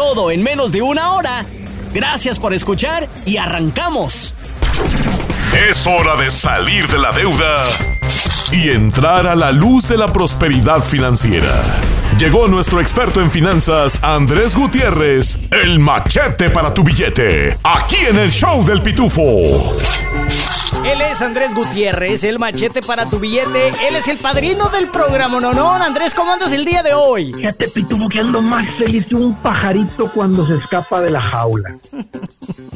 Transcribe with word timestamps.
Todo 0.00 0.30
en 0.30 0.42
menos 0.42 0.72
de 0.72 0.80
una 0.80 1.12
hora. 1.12 1.44
Gracias 1.92 2.38
por 2.38 2.54
escuchar 2.54 3.06
y 3.26 3.36
arrancamos. 3.36 4.32
Es 5.68 5.86
hora 5.86 6.16
de 6.16 6.30
salir 6.30 6.88
de 6.88 6.98
la 6.98 7.12
deuda 7.12 7.62
y 8.50 8.70
entrar 8.70 9.26
a 9.26 9.36
la 9.36 9.52
luz 9.52 9.88
de 9.88 9.98
la 9.98 10.10
prosperidad 10.10 10.80
financiera. 10.80 11.62
Llegó 12.18 12.48
nuestro 12.48 12.80
experto 12.80 13.20
en 13.20 13.30
finanzas, 13.30 14.02
Andrés 14.02 14.56
Gutiérrez, 14.56 15.38
el 15.50 15.78
machete 15.78 16.48
para 16.48 16.72
tu 16.72 16.82
billete, 16.82 17.58
aquí 17.62 17.98
en 18.08 18.20
el 18.20 18.30
show 18.30 18.64
del 18.64 18.80
pitufo. 18.80 19.76
Él 20.84 21.02
es 21.02 21.20
Andrés 21.20 21.54
Gutiérrez, 21.54 22.24
el 22.24 22.38
machete 22.38 22.80
para 22.80 23.08
tu 23.08 23.18
billete. 23.18 23.68
Él 23.86 23.96
es 23.96 24.08
el 24.08 24.18
padrino 24.18 24.68
del 24.70 24.88
programa, 24.88 25.40
¿no? 25.40 25.52
no? 25.52 25.74
Andrés, 25.74 26.14
¿cómo 26.14 26.32
andas 26.32 26.52
el 26.52 26.64
día 26.64 26.82
de 26.82 26.94
hoy? 26.94 27.32
Fíjate, 27.32 27.68
pitufo, 27.68 28.08
que 28.08 28.20
ando 28.20 28.40
más 28.40 28.66
feliz 28.76 29.06
que 29.06 29.14
un 29.14 29.34
pajarito 29.36 30.10
cuando 30.12 30.46
se 30.46 30.56
escapa 30.56 31.00
de 31.00 31.10
la 31.10 31.20
jaula. 31.20 31.76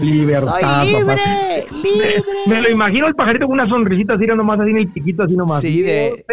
Libertad. 0.00 0.82
Soy 0.82 0.86
libre, 0.86 1.04
papá. 1.04 1.64
libre. 1.72 2.14
Me, 2.46 2.54
me 2.54 2.62
lo 2.62 2.70
imagino 2.70 3.06
el 3.06 3.14
pajarito 3.14 3.46
con 3.46 3.54
una 3.54 3.68
sonrisita 3.68 4.14
así 4.14 4.26
nomás, 4.26 4.60
así 4.60 4.70
en 4.70 4.78
el 4.78 4.88
piquito, 4.88 5.22
así 5.22 5.36
nomás. 5.36 5.60
Sí, 5.60 5.82
de-. 5.82 6.24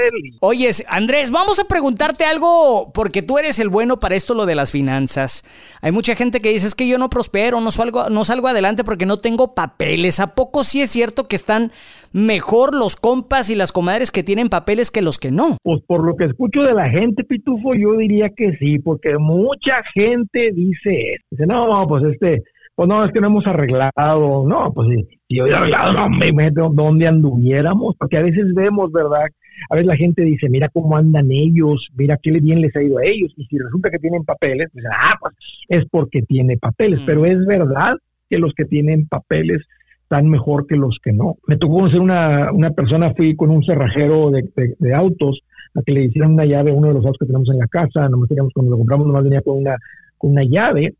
Oye, 0.41 0.69
Andrés, 0.87 1.31
vamos 1.31 1.59
a 1.59 1.65
preguntarte 1.67 2.23
algo 2.25 2.91
porque 2.93 3.21
tú 3.21 3.37
eres 3.37 3.59
el 3.59 3.69
bueno 3.69 3.99
para 3.99 4.15
esto, 4.15 4.33
lo 4.33 4.45
de 4.45 4.55
las 4.55 4.71
finanzas. 4.71 5.43
Hay 5.81 5.91
mucha 5.91 6.15
gente 6.15 6.41
que 6.41 6.49
dice 6.49 6.67
es 6.67 6.75
que 6.75 6.87
yo 6.87 6.97
no 6.97 7.09
prospero, 7.09 7.59
no 7.61 7.71
salgo, 7.71 8.09
no 8.09 8.23
salgo 8.23 8.47
adelante 8.47 8.83
porque 8.83 9.05
no 9.05 9.17
tengo 9.17 9.53
papeles. 9.53 10.19
¿A 10.19 10.35
poco 10.35 10.63
sí 10.63 10.81
es 10.81 10.89
cierto 10.89 11.27
que 11.27 11.35
están 11.35 11.71
mejor 12.11 12.73
los 12.73 12.95
compas 12.95 13.49
y 13.49 13.55
las 13.55 13.71
comadres 13.71 14.11
que 14.11 14.23
tienen 14.23 14.49
papeles 14.49 14.91
que 14.91 15.01
los 15.01 15.19
que 15.19 15.31
no? 15.31 15.57
Pues 15.63 15.81
por 15.87 16.03
lo 16.03 16.13
que 16.13 16.25
escucho 16.25 16.61
de 16.61 16.73
la 16.73 16.89
gente, 16.89 17.23
Pitufo, 17.23 17.75
yo 17.75 17.97
diría 17.97 18.29
que 18.29 18.55
sí, 18.57 18.79
porque 18.79 19.17
mucha 19.17 19.83
gente 19.93 20.51
dice, 20.53 21.17
dice, 21.29 21.45
no, 21.47 21.85
pues 21.87 22.03
este, 22.05 22.43
pues 22.75 22.89
no, 22.89 23.05
es 23.05 23.11
que 23.13 23.21
no 23.21 23.27
hemos 23.27 23.47
arreglado, 23.47 24.45
no, 24.47 24.71
pues 24.73 24.89
si, 24.89 25.17
si 25.27 25.35
yo 25.37 25.43
hubiera 25.43 25.59
arreglado, 25.59 25.93
no, 25.93 26.09
me 26.09 26.31
meto 26.31 26.69
donde 26.73 27.07
anduviéramos, 27.07 27.95
porque 27.97 28.17
a 28.17 28.21
veces 28.23 28.53
vemos, 28.53 28.91
¿verdad? 28.91 29.25
A 29.69 29.75
veces 29.75 29.87
la 29.87 29.95
gente 29.95 30.23
dice, 30.23 30.49
mira 30.49 30.67
cómo 30.69 30.97
andan 30.97 31.31
ellos, 31.31 31.87
mira 31.95 32.17
qué 32.21 32.31
bien 32.31 32.61
les 32.61 32.75
ha 32.75 32.83
ido 32.83 32.97
a 32.97 33.05
ellos, 33.05 33.33
y 33.37 33.45
si 33.45 33.57
resulta 33.57 33.89
que 33.89 33.99
tienen 33.99 34.23
papeles, 34.25 34.67
pues, 34.73 34.85
ah, 34.91 35.15
pues 35.19 35.33
es 35.69 35.85
porque 35.89 36.21
tiene 36.23 36.57
papeles, 36.57 37.01
Mm. 37.01 37.05
pero 37.05 37.25
es 37.25 37.45
verdad 37.45 37.95
que 38.29 38.37
los 38.37 38.53
que 38.53 38.65
tienen 38.65 39.07
papeles 39.07 39.61
están 40.03 40.29
mejor 40.29 40.67
que 40.67 40.75
los 40.75 40.99
que 41.03 41.13
no. 41.13 41.35
Me 41.47 41.57
tocó 41.57 41.75
conocer 41.75 41.99
una, 41.99 42.51
una 42.51 42.71
persona, 42.71 43.13
fui 43.15 43.35
con 43.35 43.49
un 43.49 43.63
cerrajero 43.63 44.29
de, 44.31 44.43
de- 44.55 44.75
de 44.77 44.93
autos 44.93 45.41
a 45.75 45.81
que 45.81 45.93
le 45.93 46.03
hicieran 46.05 46.33
una 46.33 46.45
llave 46.45 46.71
a 46.71 46.73
uno 46.75 46.89
de 46.89 46.93
los 46.95 47.05
autos 47.05 47.17
que 47.19 47.25
tenemos 47.25 47.49
en 47.49 47.57
la 47.59 47.67
casa, 47.67 48.07
nomás 48.09 48.27
teníamos 48.29 48.51
cuando 48.53 48.71
lo 48.71 48.77
compramos, 48.77 49.07
nomás 49.07 49.23
venía 49.23 49.41
con 49.41 49.57
una, 49.57 49.75
con 50.17 50.31
una 50.31 50.43
llave, 50.43 50.93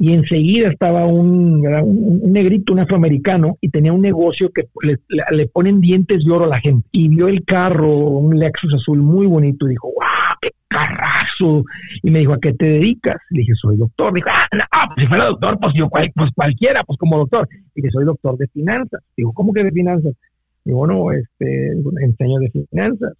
y 0.00 0.14
enseguida 0.14 0.68
estaba 0.68 1.04
un, 1.04 1.66
un, 1.66 2.32
negrito, 2.32 2.72
un 2.72 2.80
afroamericano, 2.80 3.58
y 3.60 3.68
tenía 3.68 3.92
un 3.92 4.00
negocio 4.00 4.50
que 4.50 4.66
le, 4.80 5.46
ponen 5.48 5.82
dientes 5.82 6.24
de 6.24 6.32
oro 6.32 6.46
a 6.46 6.48
la 6.48 6.58
gente. 6.58 6.88
Y 6.90 7.08
vio 7.08 7.28
el 7.28 7.44
carro, 7.44 7.94
un 7.94 8.38
Lexus 8.38 8.72
azul 8.72 8.98
muy 8.98 9.26
bonito, 9.26 9.66
y 9.66 9.72
dijo, 9.72 9.88
¡wow, 9.88 10.38
qué 10.40 10.52
carrazo! 10.68 11.66
Y 12.02 12.10
me 12.10 12.20
dijo, 12.20 12.32
¿a 12.32 12.40
qué 12.40 12.54
te 12.54 12.64
dedicas? 12.64 13.18
Le 13.28 13.40
dije, 13.40 13.52
soy 13.54 13.76
doctor. 13.76 14.14
Dijo, 14.14 14.30
ah, 14.32 14.48
no, 14.56 14.64
pues 14.70 15.04
si 15.04 15.06
fuera 15.06 15.26
doctor, 15.26 15.58
pues 15.60 15.74
yo 15.74 15.90
cual- 15.90 16.12
pues 16.14 16.30
cualquiera, 16.34 16.82
pues 16.82 16.98
como 16.98 17.18
doctor. 17.18 17.46
Y 17.74 17.82
que 17.82 17.90
soy 17.90 18.06
doctor 18.06 18.38
de 18.38 18.46
finanzas. 18.48 19.02
Digo, 19.14 19.34
¿cómo 19.34 19.52
que 19.52 19.64
de 19.64 19.70
finanzas? 19.70 20.14
Digo, 20.64 20.86
no, 20.86 21.12
este, 21.12 21.72
enseño 22.00 22.38
de 22.38 22.50
finanzas. 22.50 23.12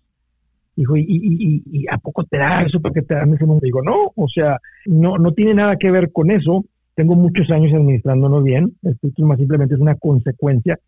Dijo, 0.81 0.97
¿y, 0.97 1.03
y, 1.03 1.09
y, 1.11 1.63
y 1.83 1.87
a 1.91 1.99
poco 1.99 2.25
te 2.25 2.39
da 2.39 2.63
eso? 2.63 2.81
¿Por 2.81 2.95
qué 2.95 3.03
te 3.03 3.15
dan 3.15 3.35
ese 3.35 3.45
mundo? 3.45 3.61
Digo, 3.63 3.83
no, 3.83 4.13
o 4.17 4.29
sea, 4.29 4.57
no, 4.87 5.19
no 5.19 5.33
tiene 5.33 5.53
nada 5.53 5.77
que 5.77 5.91
ver 5.91 6.11
con 6.11 6.31
eso. 6.31 6.65
Tengo 6.95 7.15
muchos 7.17 7.51
años 7.51 7.75
administrándonos 7.75 8.43
bien. 8.43 8.73
Esto 8.83 9.09
es 9.09 9.19
más 9.19 9.37
simplemente 9.37 9.75
es 9.75 9.81
una 9.81 9.97
consecuencia 9.97 10.79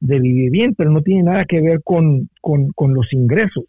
de 0.00 0.18
vivir 0.18 0.50
bien, 0.50 0.74
pero 0.74 0.90
no 0.90 1.02
tiene 1.02 1.24
nada 1.24 1.44
que 1.44 1.60
ver 1.60 1.82
con, 1.84 2.30
con, 2.40 2.70
con 2.70 2.94
los 2.94 3.12
ingresos. 3.12 3.64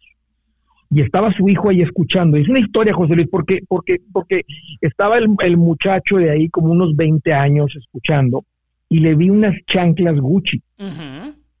Y 0.90 1.02
estaba 1.02 1.30
su 1.34 1.46
hijo 1.46 1.68
ahí 1.68 1.82
escuchando. 1.82 2.38
Es 2.38 2.48
una 2.48 2.60
historia, 2.60 2.94
José 2.94 3.14
Luis, 3.14 3.28
porque, 3.30 3.60
porque, 3.68 3.98
porque 4.14 4.46
estaba 4.80 5.18
el, 5.18 5.26
el 5.44 5.58
muchacho 5.58 6.16
de 6.16 6.30
ahí 6.30 6.48
como 6.48 6.72
unos 6.72 6.96
20 6.96 7.34
años 7.34 7.76
escuchando 7.76 8.46
y 8.88 9.00
le 9.00 9.14
vi 9.14 9.28
unas 9.28 9.54
chanclas 9.66 10.18
Gucci. 10.18 10.62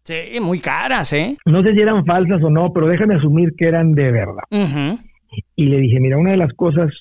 Sí, 0.06 0.38
muy 0.40 0.60
caras, 0.60 1.12
¿eh? 1.12 1.36
No 1.46 1.64
sé 1.64 1.74
si 1.74 1.80
eran 1.80 2.04
falsas 2.04 2.40
o 2.40 2.48
no, 2.48 2.72
pero 2.72 2.86
déjame 2.86 3.16
asumir 3.16 3.54
que 3.56 3.66
eran 3.66 3.92
de 3.92 4.12
verdad. 4.12 4.44
Y 5.56 5.66
le 5.66 5.78
dije, 5.78 5.98
mira, 5.98 6.16
una 6.16 6.30
de 6.30 6.36
las 6.36 6.52
cosas, 6.52 6.92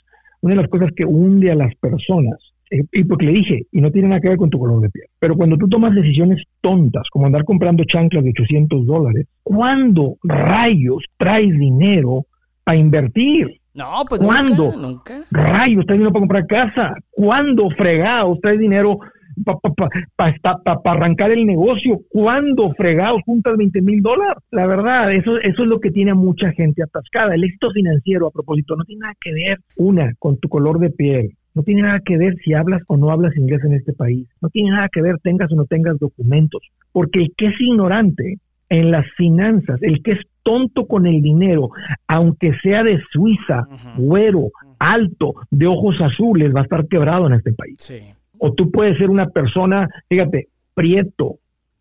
una 0.42 0.56
de 0.56 0.62
las 0.62 0.70
cosas 0.72 0.90
que 0.96 1.06
hunde 1.06 1.52
a 1.52 1.56
las 1.56 1.76
personas, 1.76 2.40
eh, 2.72 2.82
y 2.92 3.04
porque 3.04 3.28
le 3.28 3.34
dije, 3.34 3.68
y 3.72 3.80
no 3.80 3.92
tiene 3.92 4.08
nada 4.08 4.22
que 4.22 4.30
ver 4.30 4.40
con 4.40 4.50
tu 4.50 4.58
color 4.58 4.82
de 4.82 4.90
piel, 4.90 5.06
pero 5.20 5.36
cuando 5.36 5.56
tú 5.56 5.68
tomas 5.68 5.94
decisiones 5.94 6.42
tontas, 6.62 7.08
como 7.12 7.28
andar 7.28 7.46
comprando 7.46 7.84
chanclas 7.84 8.24
de 8.24 8.32
800 8.32 8.88
dólares, 8.88 9.28
¿cuándo 9.44 10.18
rayos 10.24 11.06
traes 11.18 11.56
dinero 11.60 12.26
para 12.64 12.80
invertir? 12.80 13.62
No, 13.76 14.04
pues 14.10 14.20
¿Cuándo? 14.20 14.72
nunca, 14.72 14.78
nunca. 14.78 15.22
Rayos, 15.30 15.86
traes 15.86 16.00
dinero 16.00 16.12
para 16.12 16.22
comprar 16.22 16.48
casa. 16.48 16.96
¿Cuándo 17.12 17.70
fregados 17.72 18.40
traes 18.42 18.58
dinero 18.60 19.00
para 19.44 20.80
arrancar 20.86 21.32
el 21.32 21.46
negocio? 21.46 22.02
¿Cuándo 22.10 22.74
fregados 22.74 23.22
juntas 23.26 23.58
20 23.58 23.82
mil 23.82 24.02
dólares? 24.02 24.44
La 24.52 24.68
verdad, 24.68 25.12
eso, 25.14 25.38
eso 25.40 25.64
es 25.64 25.68
lo 25.68 25.80
que 25.80 25.92
tiene 25.92 26.12
a 26.12 26.16
mucha 26.16 26.52
gente 26.52 26.84
atascada. 26.84 27.36
El 27.36 27.44
éxito 27.44 27.72
financiero, 27.72 28.28
a 28.28 28.32
propósito, 28.32 28.76
no 28.76 28.84
tiene 28.84 29.02
nada 29.02 29.16
que 29.20 29.34
ver, 29.34 29.60
una, 29.78 30.14
con 30.20 30.38
tu 30.38 30.50
color 30.50 30.80
de 30.80 30.90
piel. 30.90 31.36
No 31.54 31.64
tiene 31.64 31.84
nada 31.84 32.02
que 32.02 32.18
ver 32.18 32.36
si 32.44 32.54
hablas 32.54 32.82
o 32.88 32.98
no 32.98 33.12
hablas 33.12 33.36
inglés 33.38 33.64
en 33.64 33.74
este 33.74 33.94
país. 33.94 34.28
No 34.42 34.50
tiene 34.50 34.72
nada 34.72 34.90
que 34.90 35.02
ver 35.02 35.18
tengas 35.24 35.52
o 35.52 35.56
no 35.56 35.66
tengas 35.66 35.98
documentos. 36.00 36.62
Porque 36.92 37.20
el 37.20 37.34
que 37.36 37.48
es 37.48 37.62
ignorante 37.62 38.40
en 38.70 38.92
las 38.92 39.06
finanzas, 39.16 39.82
el 39.82 40.02
que 40.04 40.12
es 40.12 40.20
tonto 40.44 40.86
con 40.86 41.08
el 41.08 41.22
dinero, 41.22 41.70
aunque 42.08 42.54
sea 42.62 42.84
de 42.84 43.02
Suiza, 43.12 43.68
güero, 43.98 44.52
alto, 44.80 45.34
de 45.50 45.68
ojos 45.68 46.00
azules, 46.02 46.54
va 46.54 46.60
a 46.60 46.64
estar 46.64 46.88
quebrado 46.88 47.28
en 47.28 47.34
este 47.34 47.54
país. 47.54 47.76
Sí. 47.80 48.00
O 48.40 48.54
tú 48.54 48.72
puedes 48.72 48.98
ser 48.98 49.10
una 49.10 49.28
persona, 49.28 49.90
fíjate, 50.10 50.50
prieto, 50.74 51.40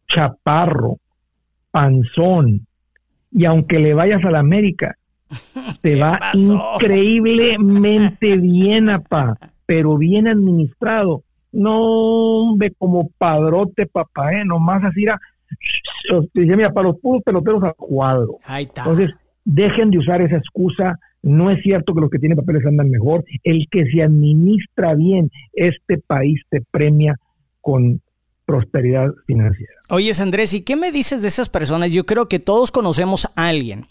chaparro, 0.09 0.99
panzón, 1.71 2.67
y 3.33 3.45
aunque 3.45 3.79
le 3.79 3.95
vayas 3.95 4.25
a 4.25 4.31
la 4.31 4.39
América, 4.39 4.97
te 5.83 5.95
¿Qué 5.95 6.01
va 6.01 6.19
pasó? 6.19 6.75
increíblemente 6.75 8.37
bien, 8.39 8.89
apa, 8.89 9.37
pero 9.67 9.99
bien 9.99 10.29
administrado. 10.29 11.23
No, 11.53 11.81
hombre, 11.81 12.73
como 12.77 13.11
padrote, 13.17 13.87
papá, 13.87 14.33
¿eh? 14.33 14.45
Nomás 14.45 14.85
así 14.85 15.05
era, 15.05 15.21
dice, 16.33 16.57
mira, 16.57 16.73
para 16.73 16.89
los 16.89 16.99
puros 16.99 17.23
peloteros 17.23 17.63
a 17.63 17.73
cuadro. 17.73 18.39
Ahí 18.45 18.65
está. 18.65 18.83
Entonces, 18.83 19.11
dejen 19.45 19.91
de 19.91 19.99
usar 19.99 20.21
esa 20.23 20.37
excusa. 20.37 20.99
No 21.25 21.51
es 21.51 21.63
cierto 21.63 21.95
que 21.95 22.03
los 22.03 22.11
que 22.11 22.19
tienen 22.19 22.37
papeles 22.37 22.67
andan 22.67 22.91
mejor. 22.91 23.25
El 23.43 23.67
que 23.71 23.87
se 23.87 24.03
administra 24.03 24.95
bien, 24.95 25.31
este 25.55 25.97
país 25.99 26.39
te 26.51 26.61
premia 26.71 27.17
con 27.63 28.03
prosperidad 28.45 29.09
financiera. 29.27 29.73
Oyes, 29.89 30.21
Andrés, 30.21 30.53
¿y 30.53 30.63
qué 30.63 30.77
me 30.77 30.93
dices 30.93 31.23
de 31.23 31.29
esas 31.29 31.49
personas? 31.49 31.93
Yo 31.93 32.05
creo 32.05 32.29
que 32.29 32.41
todos 32.41 32.71
conocemos 32.71 33.27
a 33.37 33.49
alguien 33.49 33.87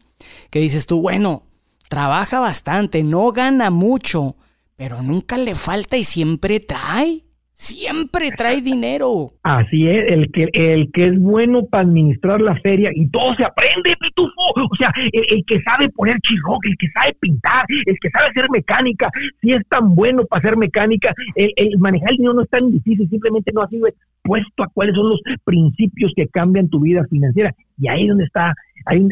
que 0.52 0.60
dices 0.60 0.86
tú, 0.86 1.02
bueno, 1.02 1.42
trabaja 1.90 2.40
bastante, 2.40 3.04
no 3.04 3.32
gana 3.32 3.72
mucho, 3.72 4.36
pero 4.76 5.02
nunca 5.02 5.38
le 5.38 5.56
falta 5.56 5.98
y 5.98 6.04
siempre 6.04 6.60
trae. 6.60 7.23
Siempre 7.56 8.32
trae 8.32 8.62
dinero. 8.62 9.28
Así 9.44 9.88
es, 9.88 10.12
el 10.12 10.32
que, 10.32 10.50
el 10.54 10.92
que 10.92 11.06
es 11.06 11.20
bueno 11.20 11.66
para 11.68 11.84
administrar 11.84 12.42
la 12.42 12.56
feria 12.58 12.90
y 12.94 13.08
todo 13.10 13.36
se 13.36 13.46
aprende, 13.46 13.96
pitufo. 14.00 14.32
O 14.56 14.76
sea, 14.76 14.92
el, 14.98 15.46
que 15.46 15.62
sabe 15.62 15.88
poner 15.90 16.20
chirroque, 16.22 16.70
el 16.70 16.78
que 16.78 16.88
sabe 16.90 17.16
pintar, 17.20 17.64
el 17.86 17.98
que 18.00 18.10
sabe 18.10 18.28
hacer 18.30 18.50
mecánica, 18.50 19.10
si 19.42 19.54
es 19.54 19.62
tan 19.70 19.94
bueno 19.94 20.26
para 20.26 20.40
hacer 20.40 20.58
mecánica, 20.58 21.14
el, 21.36 21.54
el 21.56 21.78
manejar 21.78 22.10
el 22.12 22.18
dinero 22.18 22.34
no 22.34 22.42
es 22.42 22.50
tan 22.50 22.72
difícil, 22.72 23.08
simplemente 23.08 23.52
no 23.54 23.62
ha 23.62 23.68
sido 23.70 23.88
expuesto 23.88 24.64
a 24.64 24.68
cuáles 24.70 24.96
son 24.96 25.10
los 25.10 25.22
principios 25.44 26.12
que 26.16 26.28
cambian 26.28 26.70
tu 26.70 26.80
vida 26.80 27.06
financiera. 27.08 27.54
Y 27.78 27.88
ahí 27.88 28.04
es 28.04 28.10
donde 28.10 28.26
está 28.26 28.54
hay, 28.86 29.08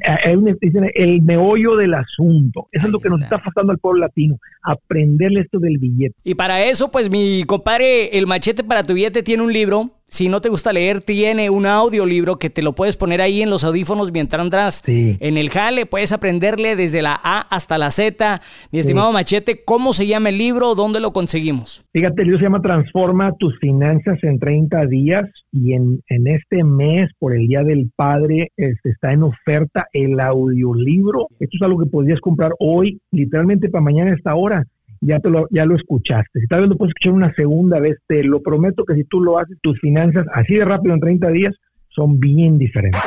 el 0.95 1.21
meollo 1.21 1.75
del 1.75 1.94
asunto. 1.94 2.68
Eso 2.71 2.88
es 2.88 2.91
lo 2.91 3.00
que 3.00 3.09
nos 3.09 3.21
está 3.21 3.38
pasando 3.38 3.71
al 3.71 3.79
pueblo 3.79 4.01
latino, 4.01 4.38
aprenderle 4.63 5.41
esto 5.41 5.59
del 5.59 5.77
billete. 5.77 6.15
Y 6.23 6.35
para 6.35 6.63
eso, 6.63 6.91
pues 6.91 7.09
mi 7.09 7.44
compadre, 7.45 8.18
el 8.18 8.27
machete 8.27 8.63
para 8.63 8.83
tu 8.83 8.94
billete 8.94 9.23
tiene 9.23 9.44
un 9.44 9.53
libro. 9.53 10.00
Si 10.13 10.27
no 10.27 10.41
te 10.41 10.49
gusta 10.49 10.73
leer, 10.73 10.99
tiene 10.99 11.49
un 11.49 11.65
audiolibro 11.65 12.35
que 12.35 12.49
te 12.49 12.61
lo 12.61 12.73
puedes 12.73 12.97
poner 12.97 13.21
ahí 13.21 13.41
en 13.41 13.49
los 13.49 13.63
audífonos 13.63 14.11
mientras 14.11 14.41
andas 14.41 14.83
en 14.85 15.37
el 15.37 15.49
jale. 15.49 15.85
Puedes 15.85 16.11
aprenderle 16.11 16.75
desde 16.75 17.01
la 17.01 17.17
A 17.23 17.39
hasta 17.39 17.77
la 17.77 17.91
Z. 17.91 18.41
Mi 18.73 18.79
estimado 18.79 19.13
Machete, 19.13 19.63
¿cómo 19.63 19.93
se 19.93 20.07
llama 20.07 20.27
el 20.27 20.37
libro? 20.37 20.75
¿Dónde 20.75 20.99
lo 20.99 21.13
conseguimos? 21.13 21.85
Fíjate, 21.93 22.23
el 22.23 22.27
libro 22.27 22.39
se 22.39 22.43
llama 22.43 22.61
Transforma 22.61 23.31
tus 23.39 23.57
finanzas 23.59 24.17
en 24.23 24.37
30 24.37 24.85
días 24.87 25.29
y 25.53 25.75
en, 25.75 26.01
en 26.09 26.27
este 26.27 26.65
mes, 26.65 27.09
por 27.17 27.33
el 27.33 27.47
Día 27.47 27.63
del 27.63 27.89
Padre, 27.95 28.51
este, 28.57 28.89
está 28.89 29.13
en 29.13 29.23
oferta 29.23 29.87
el 29.93 30.19
audiolibro. 30.19 31.27
Esto 31.39 31.55
es 31.55 31.61
algo 31.61 31.79
que 31.79 31.89
podrías 31.89 32.19
comprar 32.19 32.51
hoy, 32.59 32.99
literalmente 33.11 33.69
para 33.69 33.81
mañana 33.81 34.11
a 34.11 34.15
esta 34.15 34.35
hora 34.35 34.67
ya, 35.01 35.19
lo, 35.24 35.48
ya 35.51 35.65
lo 35.65 35.75
escuchaste. 35.75 36.39
Si 36.39 36.48
tal 36.48 36.62
vez 36.62 36.69
lo 36.69 36.77
puedes 36.77 36.92
escuchar 36.92 37.13
una 37.13 37.33
segunda 37.33 37.80
vez, 37.80 37.98
te 38.07 38.24
lo 38.24 38.42
prometo 38.42 38.86
que 38.86 38.95
si 38.95 39.03
tú 39.03 39.19
lo 39.19 39.38
haces, 39.38 39.57
tus 39.62 39.80
finanzas 39.80 40.25
así 40.33 40.56
de 40.56 40.65
rápido 40.65 40.94
en 40.94 41.01
30 41.01 41.30
días 41.30 41.56
son 41.89 42.19
bien 42.19 42.57
diferentes. 42.57 43.01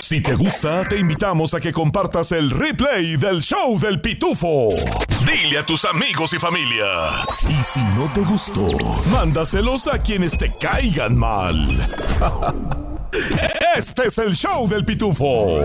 Si 0.00 0.22
te 0.22 0.34
gusta, 0.34 0.82
te 0.88 0.98
invitamos 0.98 1.52
a 1.52 1.60
que 1.60 1.72
compartas 1.72 2.32
el 2.32 2.50
replay 2.50 3.16
del 3.16 3.42
show 3.42 3.78
del 3.78 4.00
pitufo. 4.00 4.70
Dile 5.26 5.58
a 5.58 5.66
tus 5.66 5.84
amigos 5.84 6.32
y 6.32 6.38
familia. 6.38 6.86
Y 7.48 7.62
si 7.62 7.80
no 7.96 8.10
te 8.14 8.22
gustó, 8.22 8.66
mándaselos 9.12 9.88
a 9.88 10.02
quienes 10.02 10.38
te 10.38 10.52
caigan 10.58 11.16
mal. 11.16 11.68
Este 13.76 14.06
es 14.06 14.18
el 14.18 14.34
show 14.34 14.68
del 14.68 14.84
pitufo. 14.84 15.58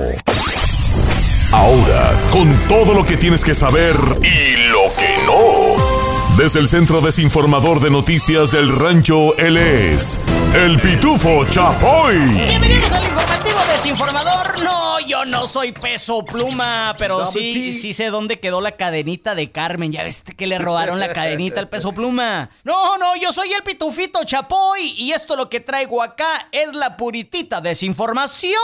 Ahora, 1.55 2.19
con 2.31 2.67
todo 2.67 2.93
lo 2.93 3.05
que 3.05 3.15
tienes 3.15 3.41
que 3.41 3.55
saber 3.55 3.95
y 4.21 4.57
lo 4.71 4.93
que 4.99 5.15
no. 5.25 6.35
Desde 6.35 6.59
el 6.59 6.67
Centro 6.67 6.99
Desinformador 6.99 7.79
de 7.79 7.89
Noticias 7.89 8.51
del 8.51 8.67
Rancho, 8.77 9.33
él 9.37 9.55
es 9.55 10.19
el 10.53 10.77
Pitufo 10.81 11.45
Chapoy. 11.45 12.17
Bienvenidos 12.17 12.91
al 12.91 13.05
informativo 13.05 13.57
desinformador. 13.71 14.63
No, 14.65 14.99
yo 14.99 15.23
no 15.23 15.47
soy 15.47 15.71
peso 15.71 16.25
pluma, 16.25 16.93
pero 16.99 17.25
sí, 17.25 17.73
sí 17.73 17.93
sé 17.93 18.09
dónde 18.09 18.41
quedó 18.41 18.59
la 18.59 18.73
cadenita 18.73 19.33
de 19.33 19.49
Carmen. 19.49 19.93
Ya 19.93 20.03
ves 20.03 20.23
que 20.35 20.47
le 20.47 20.59
robaron 20.59 20.99
la 20.99 21.13
cadenita 21.13 21.61
al 21.61 21.69
peso 21.69 21.93
pluma. 21.93 22.49
No, 22.65 22.97
no, 22.97 23.15
yo 23.15 23.31
soy 23.31 23.53
el 23.53 23.63
Pitufito 23.63 24.25
Chapoy 24.25 24.93
y 24.97 25.13
esto 25.13 25.37
lo 25.37 25.49
que 25.49 25.61
traigo 25.61 26.03
acá 26.03 26.49
es 26.51 26.73
la 26.73 26.97
puritita 26.97 27.61
desinformación. 27.61 28.59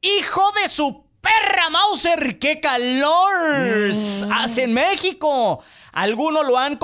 Hijo 0.00 0.42
de 0.62 0.68
su 0.68 1.07
perra 1.28 1.68
Mauser, 1.70 2.38
qué 2.38 2.60
calor 2.60 3.90
mm. 3.90 4.32
hace 4.32 4.62
en 4.64 4.72
México. 4.72 5.62
Algunos 5.92 6.46
lo 6.46 6.58
han 6.58 6.76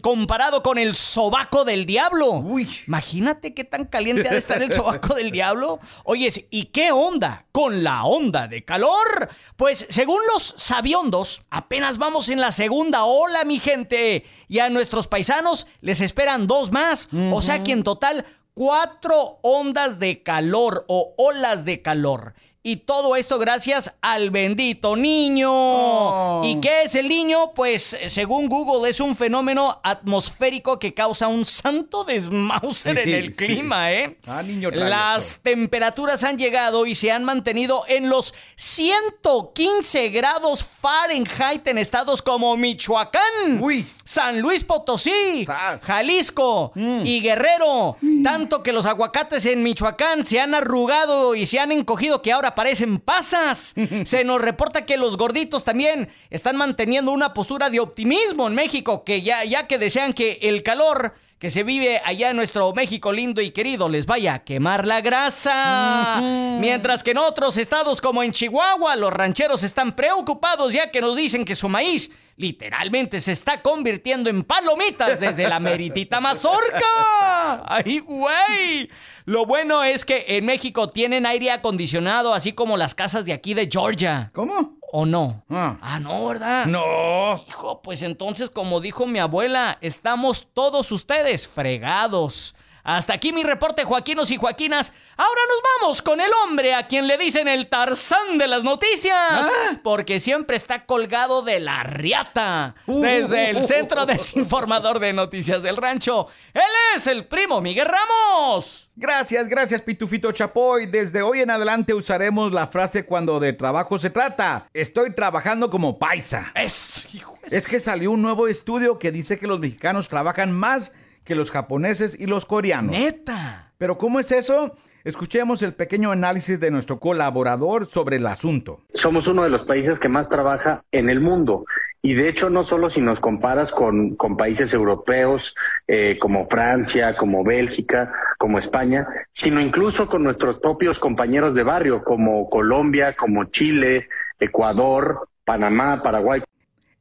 comparado 0.00 0.62
con 0.62 0.78
el 0.78 0.94
sobaco 0.94 1.64
del 1.64 1.86
diablo. 1.86 2.34
Uy. 2.34 2.68
Imagínate 2.86 3.52
qué 3.52 3.64
tan 3.64 3.84
caliente 3.86 4.28
ha 4.28 4.32
de 4.32 4.38
estar 4.38 4.62
el 4.62 4.72
sobaco 4.72 5.14
del 5.14 5.30
diablo. 5.32 5.80
Oye, 6.04 6.30
¿y 6.50 6.66
qué 6.66 6.92
onda 6.92 7.46
con 7.50 7.82
la 7.82 8.04
onda 8.04 8.46
de 8.46 8.64
calor? 8.64 9.28
Pues 9.56 9.86
según 9.90 10.20
los 10.32 10.54
sabiondos, 10.56 11.42
apenas 11.50 11.98
vamos 11.98 12.28
en 12.28 12.40
la 12.40 12.52
segunda 12.52 13.04
ola, 13.04 13.44
mi 13.44 13.58
gente. 13.58 14.24
Y 14.46 14.60
a 14.60 14.68
nuestros 14.70 15.08
paisanos 15.08 15.66
les 15.80 16.00
esperan 16.00 16.46
dos 16.46 16.70
más. 16.70 17.08
O 17.32 17.42
sea 17.42 17.64
que 17.64 17.72
en 17.72 17.82
total, 17.82 18.24
cuatro 18.52 19.40
ondas 19.42 19.98
de 19.98 20.22
calor 20.22 20.84
o 20.86 21.14
olas 21.18 21.64
de 21.64 21.82
calor. 21.82 22.34
Y 22.66 22.76
todo 22.76 23.14
esto 23.14 23.38
gracias 23.38 23.92
al 24.00 24.30
bendito 24.30 24.96
niño. 24.96 25.50
Oh. 25.52 26.40
¿Y 26.42 26.62
qué 26.62 26.84
es 26.84 26.94
el 26.94 27.10
niño? 27.10 27.52
Pues 27.54 27.94
según 28.06 28.48
Google 28.48 28.88
es 28.88 29.00
un 29.00 29.14
fenómeno 29.16 29.82
atmosférico 29.84 30.78
que 30.78 30.94
causa 30.94 31.28
un 31.28 31.44
santo 31.44 32.04
desmauser 32.04 32.96
en 33.00 33.08
el 33.10 33.36
clima, 33.36 33.92
¿eh? 33.92 34.16
Ah, 34.26 34.42
niño 34.42 34.70
Las 34.70 35.40
temperaturas 35.42 36.24
han 36.24 36.38
llegado 36.38 36.86
y 36.86 36.94
se 36.94 37.12
han 37.12 37.22
mantenido 37.22 37.84
en 37.86 38.08
los 38.08 38.32
115 38.56 40.08
grados 40.08 40.64
Fahrenheit 40.64 41.68
en 41.68 41.76
estados 41.76 42.22
como 42.22 42.56
Michoacán, 42.56 43.60
San 44.04 44.40
Luis 44.40 44.64
Potosí, 44.64 45.46
Jalisco 45.82 46.72
mm. 46.74 47.02
y 47.04 47.20
Guerrero. 47.20 47.98
Tanto 48.22 48.62
que 48.62 48.72
los 48.72 48.86
aguacates 48.86 49.44
en 49.44 49.62
Michoacán 49.62 50.24
se 50.24 50.40
han 50.40 50.54
arrugado 50.54 51.34
y 51.34 51.44
se 51.44 51.58
han 51.58 51.70
encogido 51.70 52.22
que 52.22 52.32
ahora 52.32 52.53
parecen 52.54 52.98
pasas. 52.98 53.74
Se 54.04 54.24
nos 54.24 54.40
reporta 54.40 54.86
que 54.86 54.96
los 54.96 55.16
gorditos 55.16 55.64
también 55.64 56.08
están 56.30 56.56
manteniendo 56.56 57.12
una 57.12 57.34
postura 57.34 57.70
de 57.70 57.80
optimismo 57.80 58.46
en 58.46 58.54
México, 58.54 59.04
que 59.04 59.22
ya, 59.22 59.44
ya 59.44 59.66
que 59.66 59.78
desean 59.78 60.12
que 60.12 60.38
el 60.42 60.62
calor 60.62 61.14
que 61.38 61.50
se 61.50 61.62
vive 61.62 62.00
allá 62.04 62.30
en 62.30 62.36
nuestro 62.36 62.72
México 62.72 63.12
lindo 63.12 63.42
y 63.42 63.50
querido 63.50 63.88
les 63.88 64.06
vaya 64.06 64.34
a 64.34 64.44
quemar 64.44 64.86
la 64.86 65.00
grasa. 65.00 66.20
Mientras 66.60 67.02
que 67.02 67.10
en 67.10 67.18
otros 67.18 67.56
estados 67.56 68.00
como 68.00 68.22
en 68.22 68.32
Chihuahua 68.32 68.96
los 68.96 69.12
rancheros 69.12 69.62
están 69.62 69.94
preocupados 69.94 70.72
ya 70.72 70.90
que 70.90 71.00
nos 71.00 71.16
dicen 71.16 71.44
que 71.44 71.54
su 71.54 71.68
maíz 71.68 72.10
literalmente 72.36 73.20
se 73.20 73.32
está 73.32 73.62
convirtiendo 73.62 74.30
en 74.30 74.42
palomitas 74.42 75.20
desde 75.20 75.48
la 75.48 75.60
meritita 75.60 76.20
mazorca. 76.20 77.62
¡Ay, 77.66 77.98
güey! 77.98 78.90
Lo 79.24 79.46
bueno 79.46 79.84
es 79.84 80.04
que 80.04 80.24
en 80.28 80.46
México 80.46 80.90
tienen 80.90 81.26
aire 81.26 81.50
acondicionado, 81.50 82.34
así 82.34 82.52
como 82.52 82.76
las 82.76 82.94
casas 82.94 83.24
de 83.24 83.32
aquí 83.32 83.54
de 83.54 83.68
Georgia. 83.70 84.30
¿Cómo? 84.34 84.78
¿O 84.96 85.06
no? 85.06 85.42
Ah. 85.50 85.76
ah, 85.82 85.98
no, 85.98 86.24
¿verdad? 86.24 86.66
No. 86.66 87.42
Hijo, 87.48 87.82
pues 87.82 88.02
entonces, 88.02 88.48
como 88.48 88.80
dijo 88.80 89.06
mi 89.06 89.18
abuela, 89.18 89.76
estamos 89.80 90.46
todos 90.54 90.92
ustedes 90.92 91.48
fregados. 91.48 92.54
Hasta 92.84 93.14
aquí 93.14 93.32
mi 93.32 93.42
reporte, 93.42 93.84
Joaquinos 93.84 94.30
y 94.30 94.36
Joaquinas. 94.36 94.92
Ahora 95.16 95.40
nos 95.48 95.62
vamos 95.80 96.02
con 96.02 96.20
el 96.20 96.30
hombre 96.44 96.74
a 96.74 96.86
quien 96.86 97.06
le 97.06 97.16
dicen 97.16 97.48
el 97.48 97.68
Tarzán 97.68 98.36
de 98.36 98.46
las 98.46 98.62
noticias. 98.62 99.16
Ah. 99.18 99.80
Porque 99.82 100.20
siempre 100.20 100.56
está 100.56 100.84
colgado 100.84 101.40
de 101.40 101.60
la 101.60 101.82
riata. 101.82 102.74
Uh. 102.86 103.00
desde 103.00 103.48
el 103.48 103.62
Centro 103.62 104.04
Desinformador 104.04 104.98
de 104.98 105.14
Noticias 105.14 105.62
del 105.62 105.78
Rancho. 105.78 106.28
Él 106.52 106.62
es 106.94 107.06
el 107.06 107.26
primo 107.26 107.62
Miguel 107.62 107.88
Ramos. 107.88 108.90
Gracias, 108.96 109.48
gracias, 109.48 109.80
Pitufito 109.80 110.30
Chapoy. 110.30 110.84
Desde 110.84 111.22
hoy 111.22 111.40
en 111.40 111.50
adelante 111.50 111.94
usaremos 111.94 112.52
la 112.52 112.66
frase 112.66 113.06
cuando 113.06 113.40
de 113.40 113.54
trabajo 113.54 113.96
se 113.96 114.10
trata. 114.10 114.66
Estoy 114.74 115.14
trabajando 115.14 115.70
como 115.70 115.98
paisa. 115.98 116.52
Es, 116.54 117.08
es 117.50 117.66
que 117.66 117.80
salió 117.80 118.10
un 118.10 118.20
nuevo 118.20 118.46
estudio 118.46 118.98
que 118.98 119.10
dice 119.10 119.38
que 119.38 119.46
los 119.46 119.58
mexicanos 119.58 120.10
trabajan 120.10 120.52
más 120.52 120.92
que 121.24 121.34
los 121.34 121.50
japoneses 121.50 122.18
y 122.20 122.26
los 122.26 122.46
coreanos. 122.46 122.92
¡Neta! 122.92 123.72
¿Pero 123.78 123.98
cómo 123.98 124.20
es 124.20 124.30
eso? 124.32 124.76
Escuchemos 125.04 125.62
el 125.62 125.74
pequeño 125.74 126.10
análisis 126.10 126.58
de 126.60 126.70
nuestro 126.70 126.98
colaborador 126.98 127.86
sobre 127.86 128.16
el 128.16 128.26
asunto. 128.26 128.80
Somos 128.94 129.26
uno 129.26 129.42
de 129.42 129.50
los 129.50 129.66
países 129.66 129.98
que 129.98 130.08
más 130.08 130.28
trabaja 130.28 130.82
en 130.92 131.10
el 131.10 131.20
mundo. 131.20 131.64
Y 132.00 132.14
de 132.14 132.28
hecho, 132.28 132.50
no 132.50 132.64
solo 132.64 132.90
si 132.90 133.00
nos 133.00 133.18
comparas 133.18 133.70
con, 133.70 134.14
con 134.16 134.36
países 134.36 134.72
europeos 134.72 135.54
eh, 135.88 136.18
como 136.20 136.46
Francia, 136.48 137.16
como 137.16 137.42
Bélgica, 137.42 138.12
como 138.38 138.58
España, 138.58 139.06
sino 139.32 139.60
incluso 139.60 140.06
con 140.06 140.22
nuestros 140.22 140.58
propios 140.58 140.98
compañeros 140.98 141.54
de 141.54 141.62
barrio 141.62 142.04
como 142.04 142.48
Colombia, 142.50 143.16
como 143.16 143.44
Chile, 143.44 144.08
Ecuador, 144.38 145.28
Panamá, 145.44 146.02
Paraguay 146.02 146.42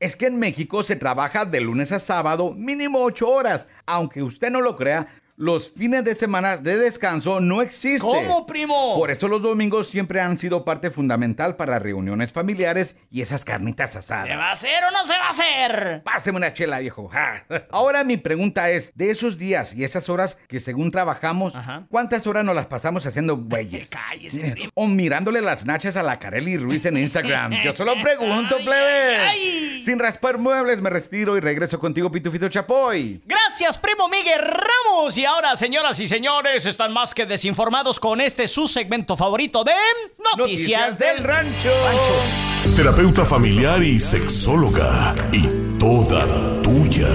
es 0.04 0.18
que 0.18 0.26
en 0.26 0.38
México 0.38 0.84
se 0.84 0.98
trabaja 0.98 1.46
de 1.46 1.62
lunes 1.62 1.94
a 1.94 2.00
sábado 2.00 2.54
mínimo 2.54 3.02
ocho 3.02 3.30
horas. 3.30 3.68
Aunque 3.86 4.22
usted 4.22 4.52
no 4.52 4.60
lo 4.60 4.76
crea, 4.76 5.08
los 5.36 5.72
fines 5.72 6.04
de 6.04 6.14
semana 6.14 6.58
de 6.58 6.78
descanso 6.78 7.40
no 7.40 7.62
existen. 7.62 8.10
¿Cómo, 8.10 8.46
primo? 8.46 8.96
Por 8.96 9.10
eso 9.10 9.28
los 9.28 9.42
domingos 9.42 9.88
siempre 9.88 10.22
han 10.22 10.38
sido 10.38 10.64
parte 10.64 10.92
fundamental 10.92 11.56
para 11.56 11.80
reuniones 11.80 12.32
familiares 12.32 12.96
y 13.10 13.22
esas 13.22 13.44
carnitas 13.44 13.96
asadas. 13.96 14.28
¿Se 14.28 14.36
va 14.36 14.50
a 14.50 14.52
hacer 14.52 14.84
o 14.84 14.92
no 14.92 15.04
se 15.06 15.14
va 15.14 15.26
a 15.26 15.30
hacer? 15.30 16.04
Páseme 16.04 16.38
una 16.38 16.54
chela, 16.54 16.80
viejo. 16.80 17.10
Ahora 17.72 18.04
mi 18.04 18.18
pregunta 18.18 18.70
es, 18.70 18.92
de 18.96 19.10
esos 19.10 19.38
días 19.38 19.74
y 19.74 19.84
esas 19.84 20.08
horas 20.10 20.38
que 20.48 20.60
según 20.60 20.92
trabajamos, 20.92 21.56
¿cuántas 21.90 22.28
horas 22.28 22.46
nos 22.46 22.56
las 22.56 22.68
pasamos 22.68 23.06
haciendo 23.06 23.38
güeyes? 23.38 23.90
Cállese, 23.90 24.52
primo. 24.52 24.72
O 24.76 24.88
mirándole 24.88 25.42
las 25.42 25.66
nachas 25.66 25.96
a 25.96 26.04
la 26.04 26.20
Kareli 26.20 26.58
Ruiz 26.58 26.86
en 26.86 26.98
Instagram. 26.98 27.54
Yo 27.64 27.74
solo 27.74 27.94
pregunto, 28.02 28.58
plebes. 28.64 29.84
Sin 29.84 30.00
raspar 30.00 30.38
muebles 30.38 30.82
me 30.82 30.90
retiro 30.90 31.36
y 31.38 31.40
regreso 31.40 31.80
contigo, 31.80 32.12
Pitufito 32.12 32.48
Chapoy. 32.50 33.22
Gracias, 33.26 33.78
primo 33.78 34.08
Miguel 34.08 34.40
Ramos. 34.40 35.18
Y 35.18 35.26
ahora, 35.34 35.56
señoras 35.56 36.00
y 36.00 36.08
señores, 36.08 36.66
están 36.66 36.94
más 36.94 37.14
que 37.14 37.26
desinformados 37.26 38.00
con 38.00 38.22
este 38.22 38.48
su 38.48 38.68
segmento 38.68 39.18
favorito 39.18 39.64
de 39.64 39.74
Noticias, 40.38 41.00
del 41.00 41.24
Rancho. 41.24 41.72
Terapeuta 42.76 43.26
familiar 43.26 43.82
y 43.82 44.00
sexóloga. 44.00 45.16
Y 45.32 45.48
toda 45.80 46.62
tuya. 46.62 47.08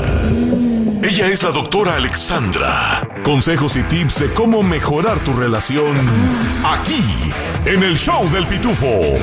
Ella 1.02 1.28
es 1.28 1.44
la 1.44 1.52
doctora 1.52 1.94
Alexandra 1.94 3.08
Consejos 3.24 3.76
y 3.76 3.84
tips 3.84 4.18
de 4.20 4.34
cómo 4.34 4.62
mejorar 4.62 5.22
tu 5.22 5.32
relación 5.32 5.94
aquí 6.64 7.02
en 7.66 7.82
el 7.82 7.96
Show 7.96 8.28
del 8.30 8.46
Pitufo. 8.48 9.16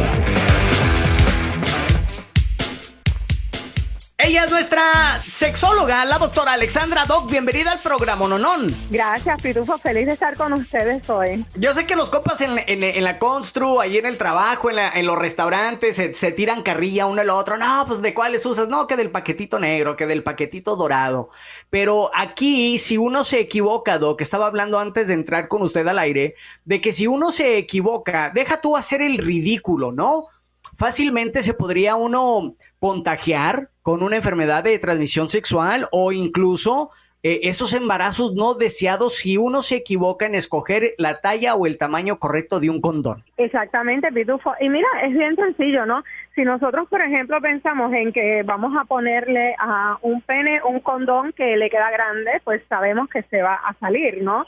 Ella 4.18 4.46
es 4.46 4.52
nuestra 4.52 5.18
sexóloga, 5.18 6.06
la 6.06 6.18
doctora 6.18 6.54
Alexandra 6.54 7.04
Doc. 7.04 7.30
Bienvenida 7.30 7.74
al 7.74 7.80
programa 7.80 8.26
Nonón. 8.30 8.74
Gracias, 8.90 9.42
Pitufo. 9.42 9.78
Feliz 9.78 10.06
de 10.06 10.14
estar 10.14 10.38
con 10.38 10.54
ustedes 10.54 11.10
hoy. 11.10 11.46
Yo 11.56 11.74
sé 11.74 11.86
que 11.86 11.98
los 11.98 12.10
copas 12.10 12.40
en, 12.40 13.04
la 13.04 13.20
Constru, 13.20 13.82
ahí 13.82 13.98
en 13.98 14.06
el 14.06 14.18
trabajo, 14.18 14.70
en, 14.72 15.06
los 15.06 15.20
restaurantes, 15.20 15.98
se, 15.98 16.32
tiran 16.32 16.64
carrilla 16.64 17.08
uno 17.08 17.20
al 17.20 17.30
otro. 17.30 17.58
No, 17.58 17.84
pues 17.86 18.02
de 18.02 18.14
cuáles 18.14 18.46
usas. 18.46 18.70
No, 18.70 18.88
que 18.88 18.96
del 18.96 19.12
paquetito 19.12 19.60
negro, 19.60 19.98
que 19.98 20.08
del 20.08 20.24
paquetito 20.24 20.78
dorado. 20.78 21.30
Pero 21.70 22.10
aquí, 22.16 22.78
si 22.78 22.98
uno 22.98 23.26
se 23.26 23.42
equivoca, 23.42 23.98
Doc, 23.98 24.22
estaba 24.22 24.46
hablando 24.46 24.80
antes 24.80 25.10
de 25.10 25.14
entrar 25.14 25.50
con 25.50 25.62
usted 25.62 25.86
al 25.90 26.00
aire, 26.00 26.36
de 26.64 26.80
que 26.80 26.94
si 26.94 27.06
uno 27.06 27.34
se 27.34 27.58
equivoca, 27.58 28.32
deja 28.34 28.62
tú 28.62 28.78
hacer 28.78 29.02
el 29.02 29.18
ridículo, 29.18 29.92
¿no? 29.92 30.28
Fácilmente 30.76 31.44
se 31.44 31.54
podría 31.54 31.96
uno 31.96 32.56
contagiar 32.80 33.70
con 33.82 34.04
una 34.04 34.16
enfermedad 34.16 34.64
de 34.64 34.80
transmisión 34.80 35.30
sexual 35.30 35.88
o 35.92 36.12
incluso 36.12 36.92
eh, 37.28 37.50
esos 37.50 37.74
embarazos 37.74 38.36
no 38.36 38.54
deseados 38.54 39.16
si 39.16 39.36
uno 39.36 39.64
se 39.64 39.78
equivoca 39.78 40.28
en 40.28 40.36
escoger 40.36 40.94
la 41.00 41.22
talla 41.22 41.56
o 41.56 41.66
el 41.66 41.80
tamaño 41.80 42.20
correcto 42.20 42.60
de 42.60 42.70
un 42.70 42.82
condón. 42.82 43.24
Exactamente, 43.38 44.12
Pitufo. 44.12 44.54
Y 44.60 44.70
mira, 44.70 44.88
es 45.04 45.12
bien 45.12 45.36
sencillo, 45.36 45.88
¿no? 45.88 46.04
Si 46.36 46.44
nosotros, 46.44 46.88
por 46.88 47.02
ejemplo, 47.02 47.42
pensamos 47.42 47.92
en 47.94 48.14
que 48.14 48.44
vamos 48.44 48.74
a 48.80 48.86
ponerle 48.86 49.56
a 49.58 49.98
un 50.04 50.22
pene 50.22 50.62
un 50.64 50.82
condón 50.82 51.34
que 51.34 51.58
le 51.58 51.72
queda 51.72 51.90
grande, 51.90 52.42
pues 52.44 52.62
sabemos 52.70 53.10
que 53.10 53.24
se 53.24 53.42
va 53.42 53.56
a 53.56 53.74
salir, 53.80 54.22
¿no? 54.22 54.46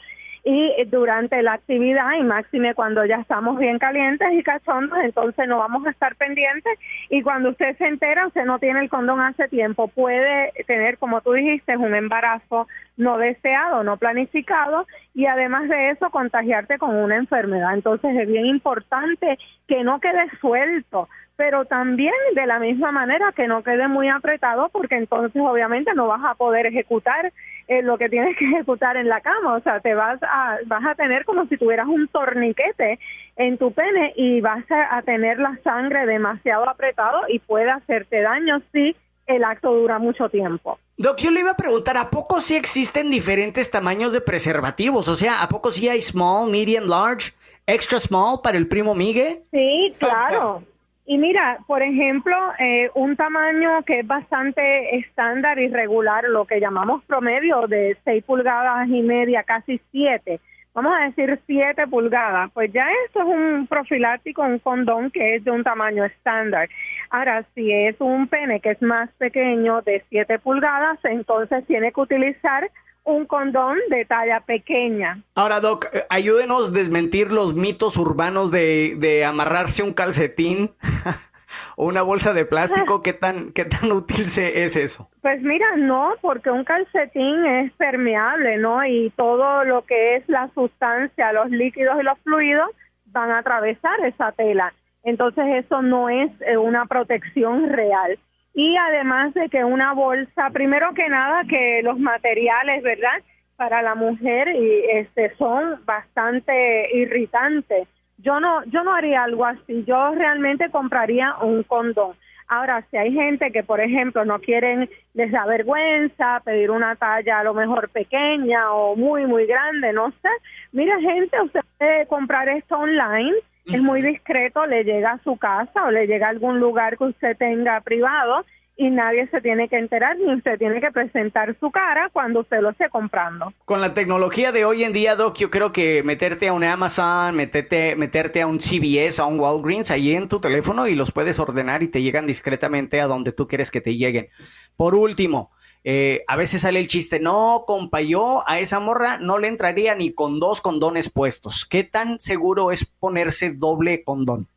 Y 0.50 0.86
durante 0.86 1.44
la 1.44 1.56
actividad 1.56 2.14
y 2.18 2.24
máxime 2.24 2.74
cuando 2.74 3.04
ya 3.04 3.18
estamos 3.18 3.60
bien 3.60 3.80
calientes 3.80 4.30
y 4.32 4.42
cachondos, 4.44 4.98
entonces 5.04 5.46
no 5.46 5.58
vamos 5.58 5.86
a 5.86 5.90
estar 5.90 6.16
pendientes 6.16 6.80
y 7.10 7.22
cuando 7.22 7.50
usted 7.50 7.78
se 7.78 7.86
entera, 7.86 8.28
usted 8.28 8.46
no 8.46 8.58
tiene 8.58 8.80
el 8.80 8.90
condón 8.90 9.20
hace 9.20 9.50
tiempo, 9.50 9.90
puede 9.90 10.54
tener, 10.66 11.00
como 11.00 11.20
tú 11.20 11.34
dijiste, 11.34 11.76
un 11.76 11.94
embarazo 11.94 12.66
no 12.96 13.18
deseado, 13.18 13.84
no 13.84 13.98
planificado 13.98 14.88
y 15.14 15.26
además 15.26 15.68
de 15.68 15.90
eso 15.90 16.10
contagiarte 16.12 16.78
con 16.78 16.96
una 16.96 17.18
enfermedad. 17.18 17.74
Entonces 17.74 18.16
es 18.16 18.28
bien 18.30 18.46
importante 18.46 19.38
que 19.68 19.84
no 19.84 20.00
quede 20.00 20.30
suelto, 20.40 21.10
pero 21.36 21.66
también 21.66 22.14
de 22.36 22.46
la 22.46 22.60
misma 22.60 22.94
manera 22.94 23.34
que 23.36 23.48
no 23.48 23.64
quede 23.64 23.90
muy 23.90 24.08
apretado 24.08 24.70
porque 24.70 24.96
entonces 24.96 25.42
obviamente 25.46 25.94
no 25.94 26.08
vas 26.08 26.24
a 26.24 26.36
poder 26.36 26.68
ejecutar 26.68 27.34
eh, 27.68 27.82
lo 27.82 27.98
que 27.98 28.10
tienes 28.10 28.38
que 28.38 28.46
ejecutar 28.46 28.98
en 28.98 29.10
la 29.10 29.22
cama, 29.22 29.56
o 29.56 29.62
sea, 29.62 29.80
te 29.82 29.94
vas 29.94 30.22
a 30.24 30.58
vas 30.68 30.86
a 30.86 30.96
tener 30.96 31.26
como 31.26 31.46
si 31.48 31.58
tuvieras 31.58 31.88
un 31.88 32.08
torniquete 32.08 33.00
en 33.36 33.58
tu 33.58 33.72
pene 33.72 34.14
y 34.16 34.42
vas 34.42 34.64
a, 34.70 35.02
tener 35.02 35.40
la 35.40 35.60
sangre 35.64 36.06
demasiado 36.06 36.68
apretado 36.68 37.22
y 37.28 37.40
puede 37.40 37.70
hacerte 37.70 38.22
daño 38.22 38.62
si 38.72 38.96
el 39.28 39.44
acto 39.44 39.74
dura 39.74 40.00
mucho 40.00 40.30
tiempo. 40.30 40.80
Doc, 40.98 41.18
yo 41.18 41.30
le 41.30 41.42
iba 41.42 41.52
a 41.52 41.58
preguntar, 41.58 41.98
¿a 41.98 42.10
poco 42.10 42.40
sí 42.40 42.56
existen 42.56 43.12
diferentes 43.12 43.70
tamaños 43.70 44.14
de 44.14 44.22
preservativos? 44.22 45.08
O 45.10 45.16
sea, 45.16 45.44
¿a 45.44 45.50
poco 45.50 45.72
sí 45.72 45.88
hay 45.90 46.02
small, 46.02 46.50
medium, 46.50 46.86
large, 46.88 47.34
extra 47.68 48.00
small 48.00 48.40
para 48.42 48.58
el 48.58 48.68
primo 48.68 48.96
Migue? 48.96 49.44
Sí, 49.52 49.92
claro. 50.00 50.64
Y 51.10 51.18
mira, 51.18 51.60
por 51.68 51.82
ejemplo, 51.82 52.36
eh, 52.60 52.92
un 52.94 53.16
tamaño 53.16 53.82
que 53.84 54.02
es 54.02 54.08
bastante 54.08 54.98
estándar 54.98 55.58
y 55.58 55.70
regular, 55.70 56.26
lo 56.26 56.44
que 56.44 56.60
llamamos 56.60 57.02
promedio 57.06 57.66
de 57.66 57.96
6 58.04 58.26
pulgadas 58.26 58.90
y 58.90 59.02
media, 59.04 59.44
casi 59.44 59.80
7, 59.92 60.42
vamos 60.74 60.94
a 61.00 61.06
decir 61.06 61.40
7 61.46 61.88
pulgadas, 61.88 62.52
pues 62.54 62.74
ya 62.74 62.88
esto 63.06 63.22
es 63.22 63.26
un 63.26 63.68
profiláctico, 63.68 64.42
un 64.42 64.60
condón 64.60 65.10
que 65.10 65.36
es 65.36 65.46
de 65.46 65.52
un 65.52 65.64
tamaño 65.64 66.04
estándar. 66.04 66.68
Ahora, 67.10 67.46
si 67.56 67.72
es 67.72 67.96
un 68.02 68.28
pene 68.28 68.60
que 68.60 68.72
es 68.72 68.82
más 68.82 69.10
pequeño 69.14 69.82
de 69.84 70.04
7 70.10 70.40
pulgadas, 70.40 71.00
entonces 71.06 71.66
tiene 71.68 71.94
que 71.94 72.02
utilizar 72.02 72.70
un 73.08 73.26
condón 73.26 73.78
de 73.90 74.04
talla 74.06 74.42
pequeña. 74.42 75.24
Ahora, 75.34 75.62
Doc, 75.62 75.86
eh, 75.94 76.04
ayúdenos 76.10 76.70
a 76.70 76.72
desmentir 76.72 77.32
los 77.32 77.56
mitos 77.56 77.96
urbanos 77.96 78.52
de, 78.52 78.96
de 78.98 79.24
amarrarse 79.24 79.82
un 79.82 79.94
calcetín 79.94 80.72
o 81.78 81.86
una 81.86 82.02
bolsa 82.02 82.34
de 82.34 82.46
plástico. 82.46 83.02
¿Qué 83.04 83.14
tan, 83.14 83.54
qué 83.54 83.64
tan 83.64 83.94
útil 83.94 84.28
se, 84.28 84.66
es 84.66 84.76
eso? 84.76 85.10
Pues 85.22 85.42
mira, 85.42 85.66
no, 85.78 86.16
porque 86.22 86.52
un 86.52 86.66
calcetín 86.66 87.46
es 87.46 87.72
permeable, 87.74 88.58
¿no? 88.58 88.86
Y 88.86 89.10
todo 89.16 89.64
lo 89.64 89.86
que 89.86 90.18
es 90.18 90.28
la 90.28 90.50
sustancia, 90.54 91.32
los 91.32 91.50
líquidos 91.50 91.98
y 92.02 92.04
los 92.04 92.20
fluidos 92.20 92.70
van 93.06 93.32
a 93.32 93.40
atravesar 93.40 94.02
esa 94.06 94.34
tela. 94.34 94.74
Entonces 95.04 95.46
eso 95.64 95.82
no 95.82 96.10
es 96.10 96.30
eh, 96.42 96.58
una 96.58 96.86
protección 96.88 97.70
real 97.70 98.20
y 98.54 98.76
además 98.76 99.34
de 99.34 99.50
que 99.50 99.64
una 99.64 99.94
bolsa, 99.94 100.50
primero 100.52 100.94
que 100.94 101.08
nada 101.10 101.44
que 101.48 101.82
los 101.84 102.00
materiales, 102.00 102.84
¿verdad? 102.84 103.22
Para 103.56 103.82
la 103.82 103.96
mujer 103.96 104.50
y 104.50 104.84
este 104.92 105.36
son 105.38 105.80
bastante 105.86 106.96
irritantes. 106.96 107.88
Yo 108.18 108.40
no 108.40 108.64
yo 108.66 108.84
no 108.84 108.96
haría 108.96 109.24
algo 109.24 109.46
así. 109.46 109.84
Yo 109.86 110.12
realmente 110.16 110.70
compraría 110.72 111.36
un 111.42 111.64
condón. 111.64 112.16
Ahora, 112.50 112.84
si 112.90 112.98
hay 112.98 113.12
gente 113.12 113.52
que, 113.52 113.62
por 113.62 113.82
ejemplo, 113.82 114.24
no 114.24 114.40
quieren, 114.40 114.90
les 115.14 115.32
da 115.32 115.46
vergüenza 115.46 116.42
pedir 116.46 116.72
una 116.72 116.96
talla 116.96 117.40
a 117.40 117.44
lo 117.44 117.54
mejor 117.54 117.90
pequeña 117.90 118.72
o 118.72 118.96
muy, 118.96 119.26
muy 119.26 119.46
grande, 119.46 119.92
no 119.92 120.12
sé. 120.22 120.30
Mira, 120.72 120.98
gente, 121.00 121.42
usted 121.42 121.60
puede 121.78 122.08
comprar 122.08 122.48
esto 122.48 122.78
online 122.78 123.36
es 123.68 123.82
muy 123.82 124.02
discreto, 124.02 124.66
le 124.66 124.84
llega 124.84 125.12
a 125.12 125.24
su 125.24 125.38
casa 125.38 125.86
o 125.86 125.92
le 125.92 126.08
llega 126.08 126.28
a 126.28 126.30
algún 126.30 126.60
lugar 126.60 126.98
que 126.98 127.06
usted 127.06 127.38
tenga 127.38 127.82
privado 127.82 128.46
y 128.78 128.92
nadie 128.92 129.28
se 129.30 129.42
tiene 129.42 129.68
que 129.68 129.78
enterar 129.78 130.18
ni 130.18 130.34
usted 130.34 130.58
tiene 130.60 130.80
que 130.80 130.92
presentar 130.92 131.56
su 131.60 131.72
cara 131.72 132.10
cuando 132.14 132.42
usted 132.42 132.62
lo 132.62 132.70
esté 132.70 132.90
comprando. 132.90 133.52
Con 133.66 133.82
la 133.82 133.94
tecnología 133.96 134.52
de 134.52 134.66
hoy 134.66 134.84
en 134.84 134.94
día, 134.94 135.16
Doc, 135.16 135.36
yo 135.38 135.50
creo 135.50 135.72
que 135.72 136.04
meterte 136.04 136.48
a 136.48 136.54
un 136.54 136.64
Amazon, 136.64 137.36
meterte, 137.36 137.96
meterte 137.96 138.42
a 138.42 138.48
un 138.48 138.60
CVS, 138.60 139.20
a 139.20 139.26
un 139.26 139.40
Walgreens, 139.40 139.90
ahí 139.90 140.16
en 140.16 140.30
tu 140.30 140.40
teléfono 140.40 140.88
y 140.88 140.94
los 140.94 141.12
puedes 141.12 141.40
ordenar 141.40 141.82
y 141.82 141.88
te 141.88 142.04
llegan 142.04 142.28
discretamente 142.28 143.02
a 143.02 143.08
donde 143.08 143.32
tú 143.32 143.48
quieres 143.48 143.72
que 143.72 143.82
te 143.82 143.96
lleguen. 143.96 144.28
Por 144.76 144.94
último, 144.94 145.52
eh, 145.84 146.24
a 146.28 146.36
veces 146.36 146.62
sale 146.62 146.80
el 146.80 146.88
chiste, 146.88 147.20
no, 147.20 147.64
compa, 147.66 148.02
yo 148.02 148.44
a 148.48 148.60
esa 148.60 148.80
morra 148.80 149.18
no 149.20 149.38
le 149.38 149.48
entraría 149.48 149.96
ni 149.96 150.14
con 150.14 150.40
dos 150.40 150.62
condones 150.62 151.10
puestos. 151.10 151.66
¿Qué 151.66 151.84
tan 151.84 152.20
seguro 152.20 152.72
es 152.72 152.86
ponerse 152.86 153.52
doble 153.52 154.04
condón? 154.04 154.48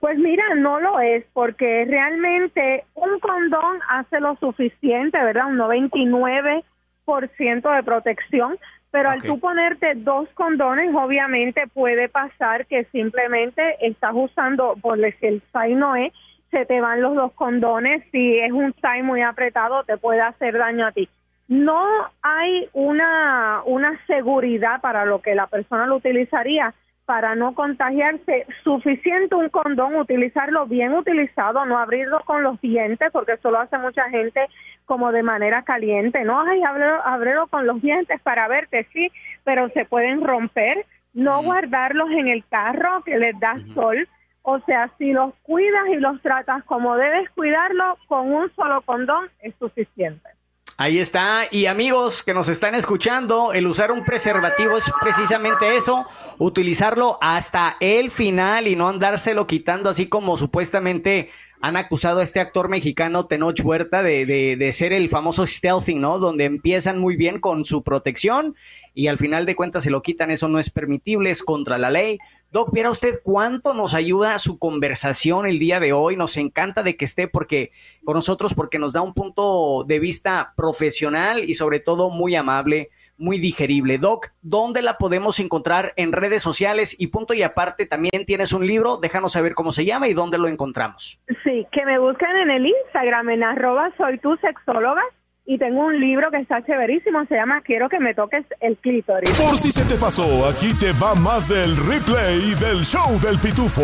Pues 0.00 0.18
mira, 0.18 0.54
no 0.56 0.80
lo 0.80 1.00
es, 1.00 1.24
porque 1.32 1.86
realmente 1.88 2.84
un 2.94 3.18
condón 3.20 3.78
hace 3.88 4.20
lo 4.20 4.36
suficiente, 4.36 5.18
¿verdad? 5.18 5.46
Un 5.46 5.58
99% 5.58 7.76
de 7.76 7.82
protección, 7.82 8.58
pero 8.90 9.10
al 9.10 9.22
tú 9.22 9.38
ponerte 9.38 9.94
dos 9.94 10.28
condones, 10.34 10.94
obviamente 10.94 11.66
puede 11.68 12.08
pasar 12.08 12.66
que 12.66 12.84
simplemente 12.92 13.76
estás 13.80 14.12
usando, 14.14 14.76
por 14.80 14.98
el 14.98 15.42
SAI 15.52 15.74
no 15.74 15.96
es, 15.96 16.12
se 16.50 16.66
te 16.66 16.80
van 16.80 17.02
los 17.02 17.14
dos 17.14 17.32
condones, 17.32 18.02
si 18.12 18.38
es 18.38 18.52
un 18.52 18.72
size 18.74 19.02
muy 19.02 19.22
apretado 19.22 19.84
te 19.84 19.96
puede 19.96 20.20
hacer 20.20 20.56
daño 20.56 20.86
a 20.86 20.92
ti. 20.92 21.08
No 21.48 21.84
hay 22.22 22.68
una, 22.72 23.62
una 23.66 24.00
seguridad 24.06 24.80
para 24.80 25.04
lo 25.04 25.22
que 25.22 25.34
la 25.34 25.46
persona 25.46 25.86
lo 25.86 25.96
utilizaría 25.96 26.74
para 27.06 27.36
no 27.36 27.54
contagiarse. 27.54 28.46
Suficiente 28.64 29.34
un 29.34 29.48
condón, 29.48 29.94
utilizarlo 29.94 30.66
bien 30.66 30.92
utilizado, 30.92 31.64
no 31.64 31.78
abrirlo 31.78 32.20
con 32.24 32.42
los 32.42 32.60
dientes, 32.60 33.10
porque 33.12 33.34
eso 33.34 33.50
lo 33.50 33.60
hace 33.60 33.78
mucha 33.78 34.10
gente 34.10 34.40
como 34.84 35.12
de 35.12 35.22
manera 35.22 35.62
caliente. 35.62 36.24
No, 36.24 36.40
hay 36.40 36.62
abrirlo, 36.64 37.46
con 37.46 37.66
los 37.66 37.80
dientes 37.80 38.20
para 38.22 38.48
verte, 38.48 38.86
sí, 38.92 39.10
pero 39.44 39.68
se 39.70 39.84
pueden 39.84 40.22
romper. 40.22 40.84
No 41.14 41.42
guardarlos 41.42 42.10
en 42.10 42.28
el 42.28 42.44
carro 42.46 43.02
que 43.04 43.16
les 43.16 43.38
da 43.40 43.54
sol 43.74 44.06
o 44.48 44.60
sea, 44.60 44.88
si 44.96 45.12
los 45.12 45.34
cuidas 45.42 45.88
y 45.90 45.96
los 45.96 46.22
tratas 46.22 46.62
como 46.66 46.96
debes 46.96 47.28
cuidarlo, 47.30 47.98
con 48.06 48.32
un 48.32 48.48
solo 48.54 48.80
condón 48.82 49.28
es 49.40 49.52
suficiente. 49.58 50.28
Ahí 50.76 51.00
está. 51.00 51.46
Y 51.50 51.66
amigos 51.66 52.22
que 52.22 52.32
nos 52.32 52.48
están 52.48 52.76
escuchando, 52.76 53.52
el 53.52 53.66
usar 53.66 53.90
un 53.90 54.04
preservativo 54.04 54.76
es 54.76 54.84
precisamente 55.00 55.76
eso, 55.76 56.06
utilizarlo 56.38 57.18
hasta 57.20 57.76
el 57.80 58.12
final 58.12 58.68
y 58.68 58.76
no 58.76 58.88
andárselo 58.88 59.48
quitando 59.48 59.90
así 59.90 60.08
como 60.08 60.36
supuestamente 60.36 61.30
han 61.66 61.76
acusado 61.76 62.20
a 62.20 62.22
este 62.22 62.38
actor 62.38 62.68
mexicano 62.68 63.26
Tenoch 63.26 63.60
Huerta 63.64 64.00
de, 64.00 64.24
de, 64.24 64.72
ser 64.72 64.92
el 64.92 65.08
famoso 65.08 65.44
stealthing, 65.44 66.00
¿no? 66.00 66.20
Donde 66.20 66.44
empiezan 66.44 66.96
muy 66.96 67.16
bien 67.16 67.40
con 67.40 67.64
su 67.64 67.82
protección 67.82 68.54
y 68.94 69.08
al 69.08 69.18
final 69.18 69.46
de 69.46 69.56
cuentas 69.56 69.82
se 69.82 69.90
lo 69.90 70.00
quitan. 70.00 70.30
Eso 70.30 70.46
no 70.46 70.60
es 70.60 70.70
permitible, 70.70 71.32
es 71.32 71.42
contra 71.42 71.76
la 71.76 71.90
ley. 71.90 72.18
Doc, 72.52 72.72
viera 72.72 72.88
usted 72.88 73.18
cuánto 73.20 73.74
nos 73.74 73.94
ayuda 73.94 74.38
su 74.38 74.60
conversación 74.60 75.44
el 75.48 75.58
día 75.58 75.80
de 75.80 75.92
hoy. 75.92 76.14
Nos 76.14 76.36
encanta 76.36 76.84
de 76.84 76.96
que 76.96 77.04
esté 77.04 77.26
porque 77.26 77.72
con 78.04 78.14
nosotros 78.14 78.54
porque 78.54 78.78
nos 78.78 78.92
da 78.92 79.00
un 79.00 79.12
punto 79.12 79.84
de 79.88 79.98
vista 79.98 80.54
profesional 80.56 81.42
y 81.42 81.54
sobre 81.54 81.80
todo 81.80 82.10
muy 82.10 82.36
amable, 82.36 82.90
muy 83.18 83.38
digerible. 83.38 83.98
Doc, 83.98 84.28
¿dónde 84.42 84.82
la 84.82 84.98
podemos 84.98 85.40
encontrar 85.40 85.92
en 85.96 86.12
redes 86.12 86.42
sociales? 86.42 86.96
Y 86.98 87.08
punto 87.08 87.34
y 87.34 87.42
aparte, 87.42 87.86
también 87.86 88.24
tienes 88.26 88.52
un 88.52 88.66
libro, 88.66 88.98
déjanos 88.98 89.32
saber 89.32 89.54
cómo 89.54 89.72
se 89.72 89.84
llama 89.84 90.08
y 90.08 90.14
dónde 90.14 90.38
lo 90.38 90.48
encontramos. 90.48 91.20
Sí, 91.44 91.66
que 91.72 91.84
me 91.84 91.98
busquen 91.98 92.36
en 92.36 92.50
el 92.50 92.66
Instagram 92.66 93.30
en 93.30 93.42
arroba 93.42 93.92
soy 93.96 94.18
tu 94.18 94.36
sexóloga 94.36 95.02
y 95.46 95.58
tengo 95.58 95.86
un 95.86 96.00
libro 96.00 96.30
que 96.30 96.38
está 96.38 96.64
chéverísimo, 96.64 97.24
se 97.26 97.36
llama 97.36 97.60
Quiero 97.62 97.88
que 97.88 98.00
me 98.00 98.14
toques 98.14 98.44
el 98.60 98.76
clítoris. 98.78 99.30
Por 99.40 99.56
si 99.56 99.70
se 99.70 99.84
te 99.84 99.98
pasó, 99.98 100.46
aquí 100.48 100.74
te 100.78 100.92
va 100.92 101.14
más 101.14 101.48
del 101.48 101.76
replay 101.76 102.54
del 102.60 102.82
show 102.82 103.18
del 103.22 103.38
pitufo. 103.38 103.82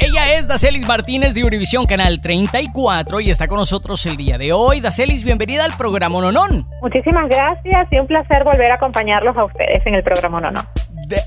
Ella 0.00 0.38
es 0.38 0.46
Dacelis 0.46 0.86
Martínez 0.86 1.34
de 1.34 1.42
Univisión 1.42 1.84
Canal 1.84 2.20
34 2.20 3.20
y 3.20 3.30
está 3.30 3.48
con 3.48 3.58
nosotros 3.58 4.06
el 4.06 4.16
día 4.16 4.38
de 4.38 4.52
hoy. 4.52 4.80
Dacelis, 4.80 5.24
bienvenida 5.24 5.64
al 5.64 5.76
programa 5.76 6.20
Nonón. 6.20 6.68
Muchísimas 6.80 7.28
gracias 7.28 7.88
y 7.90 7.98
un 7.98 8.06
placer 8.06 8.44
volver 8.44 8.70
a 8.70 8.76
acompañarlos 8.76 9.36
a 9.36 9.44
ustedes 9.44 9.84
en 9.86 9.96
el 9.96 10.04
programa 10.04 10.40
Nonón. 10.40 10.64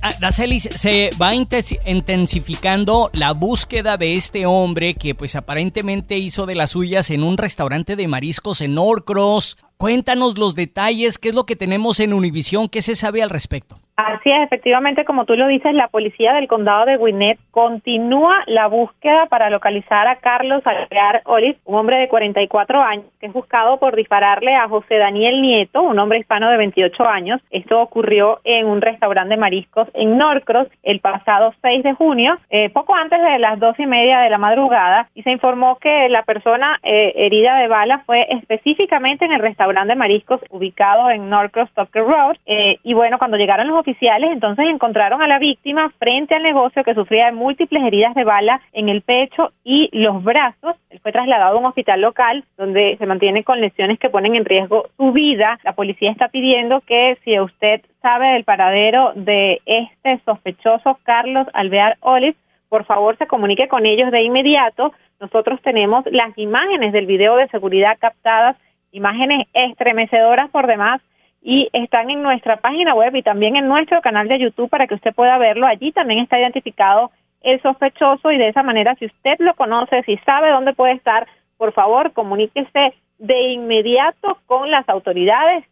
Ah, 0.02 0.14
Dacelis, 0.22 0.70
se 0.74 1.10
va 1.22 1.34
intensificando 1.36 3.10
la 3.12 3.34
búsqueda 3.34 3.98
de 3.98 4.16
este 4.16 4.46
hombre 4.46 4.94
que 4.94 5.16
pues 5.16 5.36
aparentemente 5.36 6.18
hizo 6.18 6.46
de 6.46 6.56
las 6.56 6.72
suyas 6.72 7.10
en 7.10 7.24
un 7.24 7.38
restaurante 7.38 7.98
de 7.98 8.08
mariscos 8.08 8.62
en 8.62 8.76
Norcross. 8.76 9.58
Cuéntanos 9.82 10.38
los 10.38 10.54
detalles, 10.54 11.18
qué 11.18 11.30
es 11.30 11.34
lo 11.34 11.48
que 11.48 11.56
tenemos 11.56 12.00
en 12.00 12.14
Univisión, 12.14 12.70
qué 12.70 12.84
se 12.84 12.94
sabe 12.94 13.24
al 13.24 13.32
respecto. 13.32 13.78
Así 13.98 14.32
es, 14.32 14.44
efectivamente, 14.44 15.06
como 15.06 15.26
tú 15.26 15.36
lo 15.36 15.48
dices, 15.48 15.74
la 15.74 15.88
policía 15.88 16.34
del 16.34 16.48
condado 16.48 16.86
de 16.86 16.98
Gwinnett 16.98 17.40
continúa 17.52 18.44
la 18.48 18.68
búsqueda 18.68 19.26
para 19.26 19.50
localizar 19.50 20.08
a 20.08 20.18
Carlos 20.18 20.62
Alvear 20.66 21.22
Olis, 21.26 21.58
un 21.66 21.80
hombre 21.80 21.98
de 21.98 22.08
44 22.08 22.82
años, 22.82 23.06
que 23.20 23.28
es 23.28 23.34
buscado 23.34 23.78
por 23.78 23.96
dispararle 23.96 24.56
a 24.56 24.68
José 24.68 24.98
Daniel 24.98 25.42
Nieto, 25.42 25.82
un 25.82 26.00
hombre 26.00 26.20
hispano 26.20 26.50
de 26.50 26.58
28 26.58 27.08
años. 27.08 27.42
Esto 27.50 27.82
ocurrió 27.82 28.40
en 28.44 28.68
un 28.68 28.82
restaurante 28.82 29.34
de 29.34 29.42
mariscos 29.42 29.88
en 29.94 30.18
Norcross 30.18 30.68
el 30.84 31.00
pasado 31.00 31.54
6 31.62 31.84
de 31.84 31.94
junio, 31.94 32.38
eh, 32.50 32.70
poco 32.70 32.96
antes 32.96 33.20
de 33.22 33.40
las 33.40 33.60
dos 33.60 33.80
y 33.80 33.86
media 33.86 34.20
de 34.20 34.30
la 34.30 34.38
madrugada, 34.38 35.10
y 35.16 35.24
se 35.24 35.32
informó 35.32 35.78
que 35.78 36.08
la 36.10 36.24
persona 36.24 36.80
eh, 36.84 37.14
herida 37.16 37.58
de 37.58 37.68
bala 37.68 38.04
fue 38.06 38.28
específicamente 38.30 39.26
en 39.26 39.32
el 39.32 39.42
restaurante 39.42 39.71
de 39.72 39.96
mariscos 39.96 40.42
ubicado 40.50 41.10
en 41.10 41.30
Norcross 41.30 41.72
Tucker 41.74 42.04
Road. 42.04 42.36
Eh, 42.46 42.78
y 42.84 42.94
bueno, 42.94 43.18
cuando 43.18 43.38
llegaron 43.38 43.68
los 43.68 43.80
oficiales 43.80 44.32
entonces 44.32 44.66
encontraron 44.68 45.22
a 45.22 45.28
la 45.28 45.40
víctima 45.40 45.90
frente 45.98 46.36
al 46.36 46.44
negocio 46.44 46.84
que 46.84 46.94
sufría 46.94 47.28
de 47.28 47.32
múltiples 47.32 47.82
heridas 47.84 48.14
de 48.14 48.26
bala 48.26 48.62
en 48.74 48.90
el 48.90 49.02
pecho 49.02 49.52
y 49.64 49.90
los 49.94 50.22
brazos. 50.24 50.76
Él 50.90 51.00
fue 51.00 51.14
trasladado 51.14 51.56
a 51.56 51.60
un 51.60 51.66
hospital 51.66 52.02
local 52.02 52.44
donde 52.58 52.98
se 52.98 53.06
mantiene 53.06 53.44
con 53.44 53.62
lesiones 53.62 53.98
que 53.98 54.10
ponen 54.10 54.36
en 54.36 54.46
riesgo 54.46 54.90
su 54.98 55.14
vida. 55.14 55.58
La 55.64 55.74
policía 55.74 56.12
está 56.12 56.28
pidiendo 56.28 56.82
que 56.82 57.18
si 57.24 57.40
usted 57.40 57.82
sabe 58.02 58.34
del 58.34 58.44
paradero 58.44 59.14
de 59.16 59.62
este 59.66 60.20
sospechoso 60.26 61.00
Carlos 61.04 61.48
Alvear 61.54 61.98
Olive, 62.02 62.36
por 62.70 62.86
favor 62.86 63.18
se 63.18 63.28
comunique 63.28 63.68
con 63.68 63.86
ellos 63.86 64.12
de 64.12 64.24
inmediato. 64.24 64.94
Nosotros 65.20 65.62
tenemos 65.62 66.04
las 66.12 66.36
imágenes 66.38 66.94
del 66.94 67.06
video 67.06 67.36
de 67.36 67.48
seguridad 67.50 67.98
captadas, 68.00 68.58
imágenes 68.92 69.48
estremecedoras 69.54 70.50
por 70.50 70.68
demás 70.68 71.02
y 71.42 71.70
están 71.74 72.10
en 72.10 72.22
nuestra 72.22 72.58
página 72.58 72.94
web 72.94 73.16
y 73.16 73.24
también 73.24 73.56
en 73.56 73.68
nuestro 73.68 74.02
canal 74.02 74.28
de 74.28 74.40
YouTube 74.40 74.70
para 74.70 74.88
que 74.88 74.96
usted 74.96 75.14
pueda 75.14 75.38
verlo. 75.38 75.66
Allí 75.66 75.92
también 75.92 76.20
está 76.20 76.40
identificado 76.40 77.12
el 77.42 77.62
sospechoso 77.62 78.32
y 78.32 78.38
de 78.38 78.50
esa 78.50 78.62
manera, 78.62 78.96
si 78.96 79.08
usted 79.08 79.38
lo 79.40 79.56
conoce, 79.56 80.04
si 80.04 80.18
sabe 80.18 80.52
dónde 80.52 80.74
puede 80.74 80.94
estar, 80.94 81.28
por 81.58 81.74
favor, 81.74 82.14
comuníquese 82.14 82.94
de 83.18 83.42
inmediato 83.52 84.38
con 84.46 84.70
las 84.70 84.88
autoridades. 84.88 85.66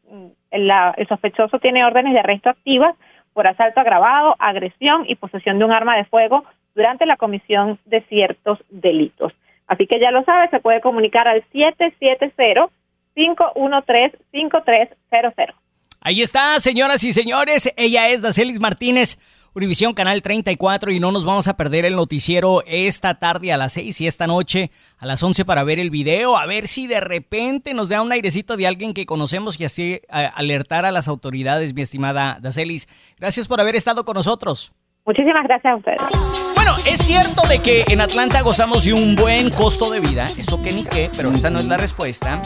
El, 0.52 0.72
el 0.98 1.08
sospechoso 1.08 1.60
tiene 1.60 1.86
órdenes 1.86 2.14
de 2.14 2.20
arresto 2.20 2.50
activas 2.50 2.96
por 3.34 3.48
asalto 3.48 3.80
agravado, 3.80 4.36
agresión 4.40 5.06
y 5.08 5.16
posesión 5.16 5.60
de 5.60 5.66
un 5.66 5.72
arma 5.72 5.96
de 5.96 6.06
fuego 6.06 6.44
durante 6.76 7.06
la 7.06 7.18
comisión 7.18 7.78
de 7.86 8.02
ciertos 8.02 8.60
delitos. 8.70 9.34
Así 9.68 9.86
que 9.86 10.00
ya 10.00 10.10
lo 10.10 10.24
sabe, 10.24 10.50
se 10.50 10.60
puede 10.60 10.82
comunicar 10.82 11.28
al 11.28 11.44
770 11.52 12.70
513-5300. 13.16 15.54
Ahí 16.01 16.22
está, 16.22 16.60
señoras 16.60 17.04
y 17.04 17.12
señores. 17.12 17.74
Ella 17.75 18.10
es 18.10 18.22
Dacelis 18.22 18.62
Martínez, 18.62 19.19
Univisión 19.54 19.93
Canal 19.93 20.22
34 20.22 20.91
y 20.91 21.00
no 21.00 21.12
nos 21.12 21.26
vamos 21.26 21.48
a 21.48 21.58
perder 21.58 21.84
el 21.84 21.95
noticiero 21.95 22.63
esta 22.65 23.19
tarde 23.19 23.52
a 23.52 23.58
las 23.58 23.74
6 23.74 24.00
y 24.00 24.08
esta 24.08 24.28
noche 24.28 24.72
a 24.98 25.06
las 25.06 25.22
11 25.22 25.43
para 25.43 25.63
ver 25.63 25.80
el 25.80 25.89
video, 25.89 26.38
a 26.38 26.45
ver 26.45 26.69
si 26.69 26.88
de 26.88 27.02
repente 27.02 27.74
nos 27.74 27.89
da 27.89 28.02
un 28.02 28.12
airecito 28.12 28.56
de 28.56 28.67
alguien 28.67 28.93
que 28.93 29.06
conocemos 29.06 29.60
y 29.60 29.65
así 29.65 30.02
alertar 30.10 30.86
a 30.86 30.91
las 30.91 31.08
autoridades, 31.08 31.74
mi 31.74 31.82
estimada 31.82 32.38
Dacelis. 32.41 32.88
Gracias 33.17 33.48
por 33.48 33.60
haber 33.60 33.76
estado 33.76 34.06
con 34.06 34.13
nosotros. 34.13 34.72
Muchísimas 35.10 35.43
gracias 35.43 35.74
a 35.74 35.76
ustedes. 35.76 36.02
Bueno, 36.54 36.76
es 36.86 37.00
cierto 37.00 37.41
de 37.48 37.63
que 37.63 37.84
en 37.88 38.00
Atlanta 38.00 38.41
gozamos 38.41 38.86
de 38.86 38.93
un 38.93 39.15
buen 39.15 39.50
costo 39.50 39.89
de 39.89 40.00
vida, 40.00 40.26
eso 40.38 40.62
que 40.62 40.72
ni 40.72 40.84
qué, 40.84 41.10
pero 41.17 41.32
esa 41.32 41.50
no 41.50 41.58
es 41.58 41.65
la 41.65 41.78
respuesta. 41.78 42.39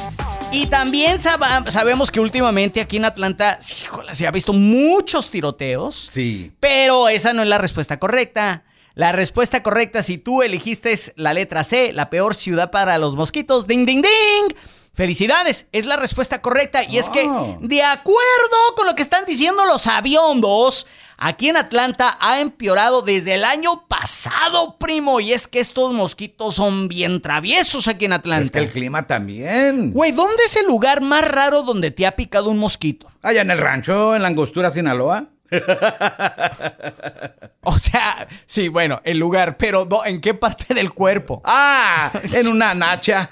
Y 0.50 0.68
también 0.68 1.20
sabemos 1.20 2.10
que 2.10 2.22
últimamente 2.22 2.80
aquí 2.80 2.96
en 2.96 3.04
Atlanta, 3.04 3.58
se 3.60 4.26
ha 4.26 4.32
visto 4.32 4.54
muchos 4.54 5.30
tiroteos. 5.30 5.94
Sí. 6.10 6.54
Pero 6.62 7.10
esa 7.10 7.34
no 7.34 7.42
es 7.42 7.50
la 7.50 7.58
respuesta 7.58 8.00
correcta. 8.00 8.64
La 8.96 9.12
respuesta 9.12 9.62
correcta, 9.62 10.02
si 10.02 10.18
tú 10.18 10.42
elegiste 10.42 10.98
la 11.18 11.34
letra 11.34 11.66
C, 11.66 11.92
la 11.92 12.10
peor 12.10 12.34
ciudad 12.34 12.72
para 12.72 12.98
los 12.98 13.18
mosquitos, 13.18 13.68
ding, 13.68 13.86
ding, 13.86 14.02
ding. 14.02 14.56
Felicidades, 14.94 15.68
es 15.72 15.88
la 15.88 15.98
respuesta 15.98 16.42
correcta. 16.42 16.84
Y 16.84 17.00
es 17.00 17.10
que, 17.10 17.26
oh. 17.28 17.58
de 17.60 17.84
acuerdo 17.84 18.76
con 18.78 18.86
lo 18.86 18.94
que 18.94 19.02
están 19.02 19.26
diciendo 19.26 19.66
los 19.66 19.88
aviondos, 19.88 20.86
aquí 21.18 21.50
en 21.50 21.58
Atlanta 21.58 22.18
ha 22.20 22.40
empeorado 22.40 23.02
desde 23.02 23.36
el 23.36 23.44
año 23.44 23.88
pasado, 23.88 24.78
primo. 24.78 25.20
Y 25.20 25.34
es 25.34 25.48
que 25.48 25.60
estos 25.60 25.94
mosquitos 25.94 26.56
son 26.56 26.88
bien 26.88 27.22
traviesos 27.22 27.88
aquí 27.88 28.06
en 28.06 28.14
Atlanta. 28.14 28.44
Es 28.44 28.52
que 28.52 28.60
el 28.60 28.70
clima 28.70 29.08
también. 29.08 29.92
Güey, 29.92 30.12
¿dónde 30.12 30.44
es 30.46 30.56
el 30.56 30.68
lugar 30.68 31.02
más 31.02 31.24
raro 31.24 31.64
donde 31.64 31.92
te 31.92 32.06
ha 32.06 32.16
picado 32.16 32.50
un 32.50 32.58
mosquito? 32.58 33.12
Allá 33.22 33.42
en 33.42 33.52
el 33.52 33.58
rancho, 33.58 34.16
en 34.16 34.22
la 34.22 34.28
angostura, 34.28 34.72
Sinaloa. 34.72 35.30
o 37.64 37.78
sea, 37.78 38.28
sí, 38.46 38.70
bueno, 38.70 39.02
el 39.04 39.20
lugar, 39.20 39.58
pero 39.58 39.88
¿en 40.06 40.22
qué 40.22 40.34
parte 40.34 40.74
del 40.74 40.94
cuerpo? 40.94 41.42
Ah, 41.46 42.12
en 42.32 42.48
una 42.48 42.74
nacha. 42.74 43.30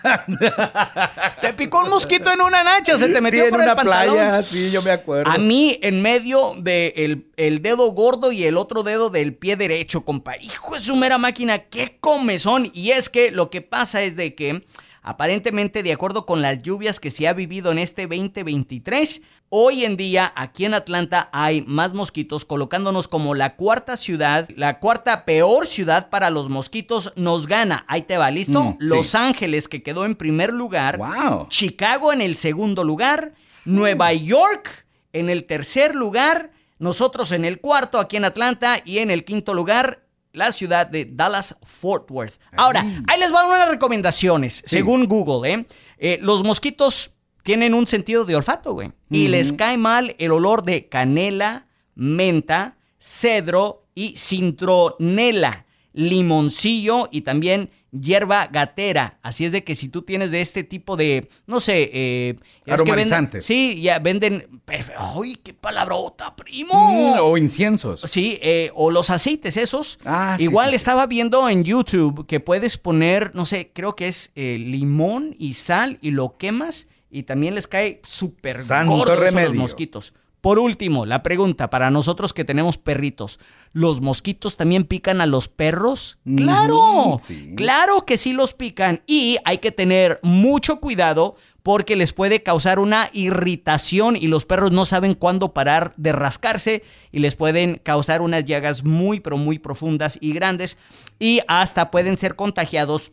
te 1.41 1.53
picó 1.53 1.79
un 1.79 1.89
mosquito 1.89 2.31
en 2.31 2.41
una 2.41 2.63
nacha, 2.63 2.97
se 2.97 3.09
te 3.09 3.21
metió 3.21 3.43
sí, 3.43 3.49
en 3.49 3.55
una 3.55 3.75
playa, 3.75 4.43
sí, 4.43 4.71
yo 4.71 4.81
me 4.81 4.91
acuerdo. 4.91 5.31
A 5.31 5.37
mí, 5.37 5.79
en 5.81 6.01
medio 6.01 6.53
del 6.57 6.93
de 6.93 7.25
el 7.37 7.61
dedo 7.61 7.91
gordo 7.91 8.31
y 8.31 8.43
el 8.43 8.57
otro 8.57 8.83
dedo 8.83 9.09
del 9.09 9.35
pie 9.35 9.55
derecho, 9.55 10.05
compa. 10.05 10.37
Hijo 10.37 10.75
de 10.75 10.79
su 10.79 10.95
mera 10.95 11.17
máquina, 11.17 11.59
qué 11.59 11.97
comezón. 11.99 12.69
Y 12.73 12.91
es 12.91 13.09
que 13.09 13.31
lo 13.31 13.49
que 13.49 13.61
pasa 13.61 14.01
es 14.01 14.15
de 14.15 14.35
que 14.35 14.63
Aparentemente, 15.03 15.81
de 15.81 15.93
acuerdo 15.93 16.27
con 16.27 16.43
las 16.43 16.61
lluvias 16.61 16.99
que 16.99 17.09
se 17.09 17.27
ha 17.27 17.33
vivido 17.33 17.71
en 17.71 17.79
este 17.79 18.03
2023, 18.03 19.23
hoy 19.49 19.83
en 19.83 19.97
día 19.97 20.31
aquí 20.35 20.65
en 20.65 20.75
Atlanta 20.75 21.27
hay 21.31 21.63
más 21.63 21.93
mosquitos, 21.93 22.45
colocándonos 22.45 23.07
como 23.07 23.33
la 23.33 23.55
cuarta 23.55 23.97
ciudad, 23.97 24.47
la 24.55 24.79
cuarta 24.79 25.25
peor 25.25 25.65
ciudad 25.65 26.09
para 26.09 26.29
los 26.29 26.49
mosquitos. 26.49 27.13
Nos 27.15 27.47
gana, 27.47 27.83
ahí 27.87 28.03
te 28.03 28.17
va, 28.17 28.29
¿listo? 28.29 28.61
Mm, 28.61 28.77
Los 28.79 29.15
Ángeles, 29.15 29.67
que 29.67 29.81
quedó 29.81 30.05
en 30.05 30.15
primer 30.15 30.53
lugar. 30.53 30.99
Wow. 30.99 31.47
Chicago 31.49 32.13
en 32.13 32.21
el 32.21 32.35
segundo 32.37 32.83
lugar. 32.83 33.33
Nueva 33.65 34.13
York 34.13 34.85
en 35.13 35.29
el 35.29 35.45
tercer 35.45 35.95
lugar. 35.95 36.51
Nosotros 36.77 37.31
en 37.31 37.45
el 37.45 37.59
cuarto 37.59 37.99
aquí 37.99 38.17
en 38.17 38.25
Atlanta 38.25 38.77
y 38.85 38.99
en 38.99 39.11
el 39.11 39.23
quinto 39.23 39.53
lugar 39.53 40.03
la 40.33 40.51
ciudad 40.51 40.87
de 40.87 41.05
Dallas 41.05 41.57
Fort 41.63 42.09
Worth. 42.11 42.39
Ahora, 42.55 42.85
ahí 43.07 43.19
les 43.19 43.31
dar 43.31 43.45
unas 43.45 43.67
recomendaciones, 43.67 44.63
según 44.65 45.05
Google, 45.05 45.51
¿eh? 45.51 45.65
¿eh? 45.97 46.19
Los 46.21 46.43
mosquitos 46.43 47.11
tienen 47.43 47.73
un 47.73 47.87
sentido 47.87 48.25
de 48.25 48.35
olfato, 48.35 48.73
güey. 48.73 48.91
Y 49.09 49.27
les 49.27 49.53
cae 49.53 49.77
mal 49.77 50.15
el 50.19 50.31
olor 50.31 50.63
de 50.63 50.87
canela, 50.87 51.67
menta, 51.95 52.77
cedro 52.99 53.87
y 53.95 54.15
cintronela, 54.15 55.65
limoncillo 55.93 57.09
y 57.11 57.21
también 57.21 57.69
hierba 57.91 58.47
gatera. 58.47 59.19
Así 59.21 59.45
es 59.45 59.51
de 59.51 59.63
que 59.63 59.75
si 59.75 59.89
tú 59.89 60.01
tienes 60.01 60.31
de 60.31 60.41
este 60.41 60.63
tipo 60.63 60.95
de, 60.97 61.29
no 61.45 61.59
sé, 61.59 61.89
eh, 61.93 62.35
aromatizantes. 62.67 63.45
sí, 63.45 63.81
ya 63.81 63.99
venden. 63.99 64.61
¡Ay, 64.97 65.35
qué 65.35 65.53
palabrota, 65.53 66.35
primo! 66.35 66.73
Mm, 66.73 67.19
o 67.21 67.37
inciensos. 67.37 68.01
Sí, 68.01 68.39
eh, 68.41 68.71
o 68.73 68.91
los 68.91 69.09
aceites 69.09 69.57
esos. 69.57 69.99
Ah, 70.05 70.37
Igual 70.39 70.73
estaba 70.73 71.05
viendo 71.05 71.47
en 71.49 71.63
YouTube 71.63 72.25
que 72.25 72.39
puedes 72.39 72.77
poner, 72.77 73.35
no 73.35 73.45
sé, 73.45 73.71
creo 73.73 73.95
que 73.95 74.07
es 74.07 74.31
eh, 74.35 74.57
limón 74.59 75.35
y 75.37 75.53
sal 75.55 75.97
y 76.01 76.11
lo 76.11 76.37
quemas 76.37 76.87
y 77.09 77.23
también 77.23 77.55
les 77.55 77.67
cae 77.67 77.99
súper 78.03 78.57
gordo 78.85 79.15
los 79.15 79.55
mosquitos. 79.55 80.13
Por 80.41 80.57
último, 80.57 81.05
la 81.05 81.21
pregunta 81.21 81.69
para 81.69 81.91
nosotros 81.91 82.33
que 82.33 82.43
tenemos 82.43 82.79
perritos, 82.79 83.39
¿los 83.73 84.01
mosquitos 84.01 84.57
también 84.57 84.85
pican 84.85 85.21
a 85.21 85.27
los 85.27 85.47
perros? 85.47 86.17
Claro, 86.35 87.17
claro 87.55 88.05
que 88.07 88.17
sí 88.17 88.33
los 88.33 88.55
pican 88.55 89.03
y 89.05 89.37
hay 89.45 89.59
que 89.59 89.71
tener 89.71 90.19
mucho 90.23 90.79
cuidado 90.79 91.35
porque 91.61 91.95
les 91.95 92.11
puede 92.11 92.41
causar 92.41 92.79
una 92.79 93.11
irritación 93.13 94.15
y 94.15 94.27
los 94.27 94.47
perros 94.47 94.71
no 94.71 94.83
saben 94.85 95.13
cuándo 95.13 95.53
parar 95.53 95.93
de 95.95 96.11
rascarse 96.11 96.83
y 97.11 97.19
les 97.19 97.35
pueden 97.35 97.79
causar 97.83 98.23
unas 98.23 98.45
llagas 98.45 98.83
muy 98.83 99.19
pero 99.19 99.37
muy 99.37 99.59
profundas 99.59 100.17
y 100.21 100.33
grandes 100.33 100.79
y 101.19 101.41
hasta 101.47 101.91
pueden 101.91 102.17
ser 102.17 102.35
contagiados 102.35 103.11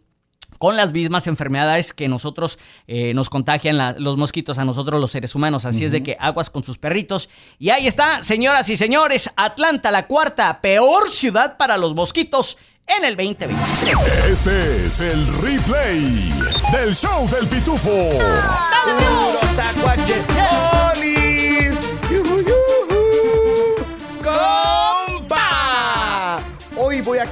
con 0.58 0.76
las 0.76 0.92
mismas 0.92 1.26
enfermedades 1.26 1.92
que 1.92 2.08
nosotros 2.08 2.58
eh, 2.86 3.14
nos 3.14 3.30
contagian 3.30 3.78
los 4.02 4.16
mosquitos 4.16 4.58
a 4.58 4.64
nosotros 4.64 5.00
los 5.00 5.10
seres 5.10 5.34
humanos. 5.34 5.64
Así 5.64 5.84
es 5.84 5.92
de 5.92 6.02
que 6.02 6.16
aguas 6.20 6.50
con 6.50 6.64
sus 6.64 6.78
perritos. 6.78 7.28
Y 7.58 7.70
ahí 7.70 7.86
está, 7.86 8.22
señoras 8.22 8.68
y 8.68 8.76
señores, 8.76 9.30
Atlanta, 9.36 9.90
la 9.90 10.06
cuarta 10.06 10.60
peor 10.60 11.08
ciudad 11.08 11.56
para 11.56 11.76
los 11.76 11.94
mosquitos 11.94 12.58
en 12.86 13.04
el 13.04 13.16
2020. 13.16 14.30
Este 14.30 14.86
es 14.86 15.00
el 15.00 15.26
replay 15.38 16.32
del 16.72 16.94
show 16.94 17.28
del 17.28 17.46
pitufo. 17.46 17.88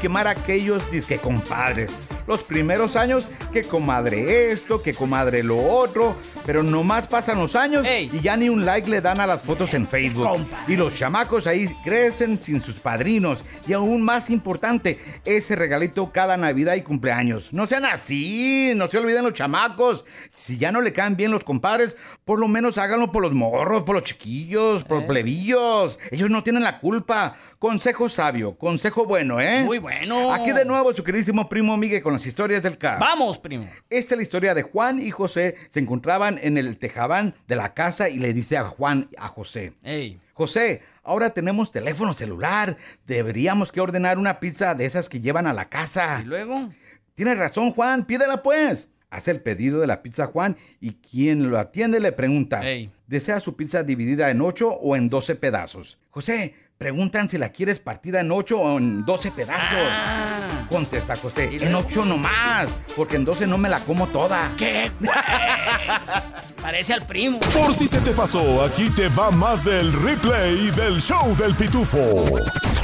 Quemar 0.06 0.28
a 0.28 0.30
aquellos 0.30 0.88
disque 0.88 1.18
compadres 1.18 1.98
los 2.26 2.42
primeros 2.42 2.96
años 2.96 3.28
que 3.52 3.62
comadre 3.62 4.50
esto, 4.52 4.82
que 4.82 4.94
comadre 4.94 5.42
lo 5.42 5.58
otro, 5.58 6.16
pero 6.44 6.62
nomás 6.62 7.06
pasan 7.08 7.38
los 7.38 7.56
años 7.56 7.86
y 7.88 8.20
ya 8.20 8.36
ni 8.36 8.48
un 8.48 8.64
like 8.64 8.88
le 8.88 9.00
dan 9.00 9.20
a 9.20 9.26
las 9.26 9.42
fotos 9.42 9.74
en 9.74 9.86
Facebook. 9.86 10.46
Y 10.66 10.76
los 10.76 10.96
chamacos 10.96 11.46
ahí 11.46 11.66
crecen 11.84 12.38
sin 12.38 12.60
sus 12.60 12.80
padrinos. 12.80 13.44
Y 13.66 13.72
aún 13.72 14.02
más 14.02 14.30
importante, 14.30 14.98
ese 15.24 15.56
regalito 15.56 16.12
cada 16.12 16.36
Navidad 16.36 16.74
y 16.74 16.82
cumpleaños. 16.82 17.52
No 17.52 17.66
sean 17.66 17.84
así, 17.84 18.72
no 18.76 18.88
se 18.88 18.98
olviden 18.98 19.24
los 19.24 19.32
chamacos. 19.32 20.04
Si 20.30 20.58
ya 20.58 20.72
no 20.72 20.80
le 20.80 20.92
caen 20.92 21.16
bien 21.16 21.30
los 21.30 21.44
compadres, 21.44 21.96
por 22.24 22.38
lo 22.38 22.48
menos 22.48 22.78
háganlo 22.78 23.12
por 23.12 23.22
los 23.22 23.32
morros, 23.32 23.84
por 23.84 23.94
los 23.94 24.04
chiquillos, 24.04 24.84
por 24.84 24.98
los 24.98 25.04
eh. 25.04 25.08
plebillos. 25.08 25.98
Ellos 26.10 26.30
no 26.30 26.42
tienen 26.42 26.62
la 26.62 26.80
culpa. 26.80 27.36
Consejo 27.58 28.08
sabio, 28.08 28.56
consejo 28.56 29.06
bueno, 29.06 29.40
¿eh? 29.40 29.62
Muy 29.64 29.78
bueno. 29.78 29.95
Aquí 30.32 30.52
de 30.52 30.64
nuevo 30.64 30.92
su 30.92 31.02
queridísimo 31.02 31.48
primo 31.48 31.76
Miguel 31.76 32.02
con 32.02 32.12
las 32.12 32.26
historias 32.26 32.62
del 32.62 32.78
carro. 32.78 33.00
Vamos, 33.00 33.38
primo. 33.38 33.68
Esta 33.88 34.14
es 34.14 34.16
la 34.18 34.22
historia 34.22 34.54
de 34.54 34.62
Juan 34.62 35.00
y 35.00 35.10
José. 35.10 35.56
Se 35.68 35.80
encontraban 35.80 36.38
en 36.42 36.58
el 36.58 36.78
tejabán 36.78 37.34
de 37.48 37.56
la 37.56 37.74
casa 37.74 38.08
y 38.08 38.18
le 38.18 38.32
dice 38.32 38.56
a 38.56 38.64
Juan 38.64 39.08
a 39.18 39.28
José. 39.28 39.72
Hey. 39.82 40.20
José, 40.34 40.82
ahora 41.02 41.30
tenemos 41.30 41.72
teléfono 41.72 42.12
celular. 42.12 42.76
Deberíamos 43.06 43.72
que 43.72 43.80
ordenar 43.80 44.18
una 44.18 44.38
pizza 44.38 44.74
de 44.74 44.84
esas 44.84 45.08
que 45.08 45.20
llevan 45.20 45.46
a 45.46 45.54
la 45.54 45.68
casa. 45.68 46.20
¿Y 46.22 46.26
luego? 46.26 46.68
Tienes 47.14 47.38
razón, 47.38 47.72
Juan. 47.72 48.04
Pídela 48.04 48.42
pues. 48.42 48.88
Hace 49.08 49.30
el 49.30 49.40
pedido 49.40 49.80
de 49.80 49.86
la 49.86 50.02
pizza 50.02 50.26
Juan 50.26 50.56
y 50.80 50.94
quien 50.94 51.48
lo 51.48 51.58
atiende 51.58 52.00
le 52.00 52.12
pregunta, 52.12 52.60
¿desea 53.06 53.40
su 53.40 53.56
pizza 53.56 53.84
dividida 53.84 54.30
en 54.30 54.42
8 54.42 54.68
o 54.68 54.96
en 54.96 55.08
12 55.08 55.36
pedazos? 55.36 55.96
José, 56.10 56.54
Preguntan 56.78 57.26
si 57.26 57.38
la 57.38 57.48
quieres 57.48 57.80
partida 57.80 58.20
en 58.20 58.30
8 58.30 58.58
o 58.58 58.76
en 58.76 59.02
12 59.06 59.30
pedazos. 59.30 59.78
Ah. 59.94 60.66
Contesta 60.68 61.16
José, 61.16 61.56
en 61.58 61.74
8 61.74 62.04
nomás, 62.04 62.68
porque 62.94 63.16
en 63.16 63.24
12 63.24 63.46
no 63.46 63.56
me 63.56 63.70
la 63.70 63.80
como 63.80 64.06
toda. 64.08 64.52
¿Qué? 64.58 64.90
Parece 66.60 66.92
al 66.92 67.06
primo. 67.06 67.40
Por 67.40 67.72
si 67.72 67.88
se 67.88 67.98
te 68.00 68.10
pasó, 68.10 68.62
aquí 68.62 68.90
te 68.90 69.08
va 69.08 69.30
más 69.30 69.64
del 69.64 69.90
replay 69.90 70.70
del 70.72 71.00
show 71.00 71.34
del 71.36 71.54
pitufo. 71.54 71.98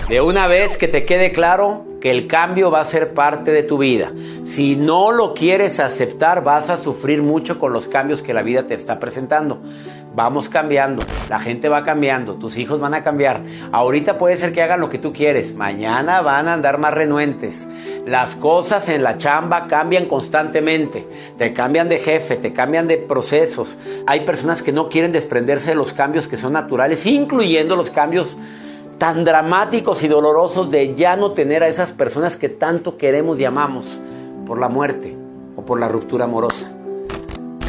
De 0.09 0.23
una 0.23 0.47
vez 0.47 0.79
que 0.79 0.89
te 0.89 1.05
quede 1.05 1.31
claro 1.31 1.92
que 2.03 2.11
el 2.11 2.27
cambio 2.27 2.73
va 2.73 2.81
a 2.81 2.85
ser 2.85 3.15
parte 3.15 3.53
de 3.53 3.63
tu 3.63 3.79
vida. 3.79 4.11
Si 4.45 4.75
no 4.75 5.13
lo 5.13 5.35
quieres 5.35 5.79
aceptar, 5.79 6.43
vas 6.43 6.69
a 6.69 6.77
sufrir 6.77 7.23
mucho 7.23 7.61
con 7.61 7.73
los 7.73 7.87
cambios 7.87 8.23
que 8.23 8.35
la 8.35 8.43
vida 8.43 8.65
te 8.65 8.75
está 8.75 8.99
presentando. 8.99 9.61
Vamos 10.13 10.49
cambiando, 10.49 11.05
la 11.31 11.39
gente 11.39 11.69
va 11.69 11.85
cambiando, 11.85 12.35
tus 12.35 12.59
hijos 12.59 12.81
van 12.81 12.95
a 12.95 13.05
cambiar. 13.05 13.43
Ahorita 13.71 14.19
puede 14.19 14.37
ser 14.37 14.53
que 14.53 14.63
hagan 14.63 14.81
lo 14.81 14.91
que 14.91 14.99
tú 14.99 15.13
quieres, 15.13 15.55
mañana 15.55 16.21
van 16.23 16.49
a 16.49 16.55
andar 16.55 16.79
más 16.79 16.93
renuentes. 16.93 17.69
Las 18.05 18.35
cosas 18.35 18.89
en 18.89 19.05
la 19.05 19.17
chamba 19.17 19.69
cambian 19.69 20.07
constantemente, 20.07 21.07
te 21.39 21.53
cambian 21.53 21.89
de 21.89 22.01
jefe, 22.01 22.35
te 22.35 22.53
cambian 22.53 22.89
de 22.89 22.97
procesos. 22.97 23.79
Hay 24.09 24.23
personas 24.23 24.65
que 24.65 24.73
no 24.73 24.89
quieren 24.89 25.13
desprenderse 25.13 25.71
de 25.71 25.77
los 25.77 25.93
cambios 25.93 26.27
que 26.27 26.37
son 26.37 26.53
naturales, 26.55 27.07
incluyendo 27.07 27.77
los 27.77 27.91
cambios 27.91 28.37
tan 29.03 29.25
dramáticos 29.25 30.05
y 30.05 30.07
dolorosos 30.07 30.71
de 30.71 30.95
ya 30.95 31.17
no 31.17 31.33
tener 31.33 31.65
a 31.65 31.67
esas 31.67 31.91
personas 31.91 32.37
que 32.37 32.49
tanto 32.49 32.97
queremos 32.97 33.41
y 33.41 33.45
amamos 33.45 33.99
por 34.47 34.61
la 34.61 34.69
muerte 34.69 35.17
o 35.57 35.65
por 35.65 35.81
la 35.81 35.89
ruptura 35.89 36.27
amorosa 36.27 36.71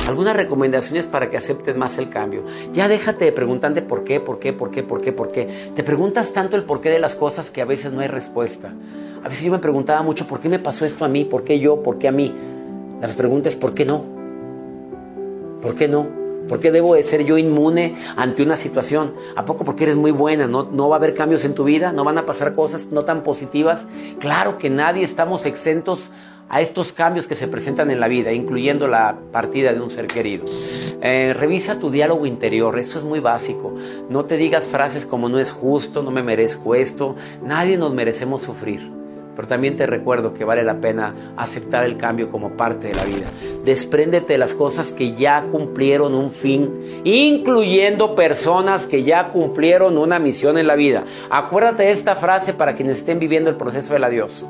algunas 0.08 0.38
recomendaciones 0.38 1.08
para 1.08 1.32
que 1.32 1.38
aceptes 1.38 1.76
más 1.76 1.98
el 1.98 2.10
cambio. 2.10 2.44
Ya 2.72 2.88
déjate 2.88 3.26
de 3.26 3.32
preguntarte 3.32 3.82
por 3.82 4.04
qué, 4.04 4.20
por 4.20 4.38
qué, 4.38 4.54
por 4.54 4.70
qué, 4.70 4.84
por 4.84 5.02
qué, 5.02 5.12
por 5.12 5.32
qué. 5.32 5.72
Te 5.76 5.82
preguntas 5.82 6.34
tanto 6.34 6.56
el 6.56 6.66
porqué 6.66 6.92
de 6.92 7.00
las 7.00 7.16
cosas 7.16 7.50
que 7.50 7.64
a 7.64 7.66
veces 7.66 7.94
no 7.94 8.02
hay 8.02 8.10
respuesta. 8.10 8.72
A 9.24 9.28
veces 9.28 9.46
yo 9.46 9.52
me 9.52 9.58
preguntaba 9.58 10.04
mucho, 10.04 10.28
¿por 10.28 10.40
qué 10.40 10.50
me 10.50 10.60
pasó 10.60 10.86
esto 10.86 11.04
a 11.04 11.08
mí? 11.08 11.26
¿Por 11.26 11.44
qué 11.44 11.58
yo? 11.58 11.82
¿Por 11.82 11.98
qué 11.98 12.10
a 12.10 12.12
mí? 12.12 12.32
La 13.02 13.08
pregunta 13.08 13.50
es, 13.50 13.56
¿por 13.56 13.74
qué 13.74 13.86
no? 13.86 14.04
¿Por 15.64 15.74
qué 15.74 15.88
no? 15.88 16.23
¿Por 16.48 16.60
qué 16.60 16.72
debo 16.72 16.96
de 16.96 17.04
ser 17.04 17.26
yo 17.26 17.38
inmune 17.38 17.96
ante 18.16 18.44
una 18.44 18.58
situación? 18.58 19.14
¿A 19.36 19.46
poco 19.46 19.64
porque 19.64 19.86
eres 19.86 19.96
muy 19.96 20.12
buena? 20.12 20.48
¿No, 20.48 20.64
¿No 20.64 20.90
va 20.90 20.96
a 20.96 21.00
haber 21.00 21.16
cambios 21.16 21.46
en 21.46 21.54
tu 21.54 21.64
vida? 21.64 21.94
¿No 21.94 22.04
van 22.04 22.18
a 22.18 22.26
pasar 22.26 22.56
cosas 22.56 22.88
no 22.92 23.06
tan 23.06 23.24
positivas? 23.24 23.88
Claro 24.20 24.58
que 24.58 24.70
nadie 24.70 25.04
estamos 25.04 25.46
exentos 25.46 26.10
a 26.50 26.62
estos 26.62 26.92
cambios 26.92 27.26
que 27.26 27.36
se 27.36 27.48
presentan 27.48 27.90
en 27.90 28.00
la 28.00 28.08
vida, 28.08 28.32
incluyendo 28.32 28.88
la 28.88 29.18
partida 29.32 29.74
de 29.74 29.82
un 29.82 29.90
ser 29.90 30.08
querido. 30.08 30.46
Eh, 31.02 31.34
revisa 31.36 31.80
tu 31.80 31.90
diálogo 31.90 32.26
interior, 32.26 32.78
esto 32.78 33.00
es 33.00 33.06
muy 33.06 33.20
básico. 33.20 33.74
No 34.10 34.26
te 34.26 34.38
digas 34.38 34.68
frases 34.68 35.06
como 35.06 35.30
no 35.30 35.40
es 35.40 35.52
justo, 35.52 36.04
no 36.04 36.12
me 36.12 36.22
merezco 36.22 36.76
esto, 36.76 37.16
nadie 37.42 37.78
nos 37.78 37.94
merecemos 37.94 38.44
sufrir. 38.44 39.03
Pero 39.36 39.48
también 39.48 39.76
te 39.76 39.86
recuerdo 39.86 40.34
que 40.34 40.46
vale 40.46 40.64
la 40.64 40.80
pena 40.80 41.16
aceptar 41.38 41.86
el 41.86 41.98
cambio 41.98 42.30
como 42.30 42.52
parte 42.52 42.88
de 42.88 42.94
la 42.94 43.04
vida. 43.04 43.26
Despréndete 43.66 44.34
de 44.34 44.40
las 44.40 44.54
cosas 44.54 44.92
que 44.92 45.14
ya 45.14 45.44
cumplieron 45.52 46.14
un 46.14 46.30
fin, 46.30 47.02
incluyendo 47.04 48.16
personas 48.16 48.86
que 48.86 49.04
ya 49.04 49.30
cumplieron 49.30 49.98
una 49.98 50.20
misión 50.20 50.58
en 50.58 50.68
la 50.68 50.76
vida. 50.76 51.02
Acuérdate 51.30 51.84
de 51.84 51.92
esta 51.92 52.16
frase 52.16 52.54
para 52.54 52.76
quienes 52.76 52.98
estén 52.98 53.20
viviendo 53.20 53.50
el 53.50 53.56
proceso 53.56 53.94
del 53.94 54.04
adiós. 54.04 54.46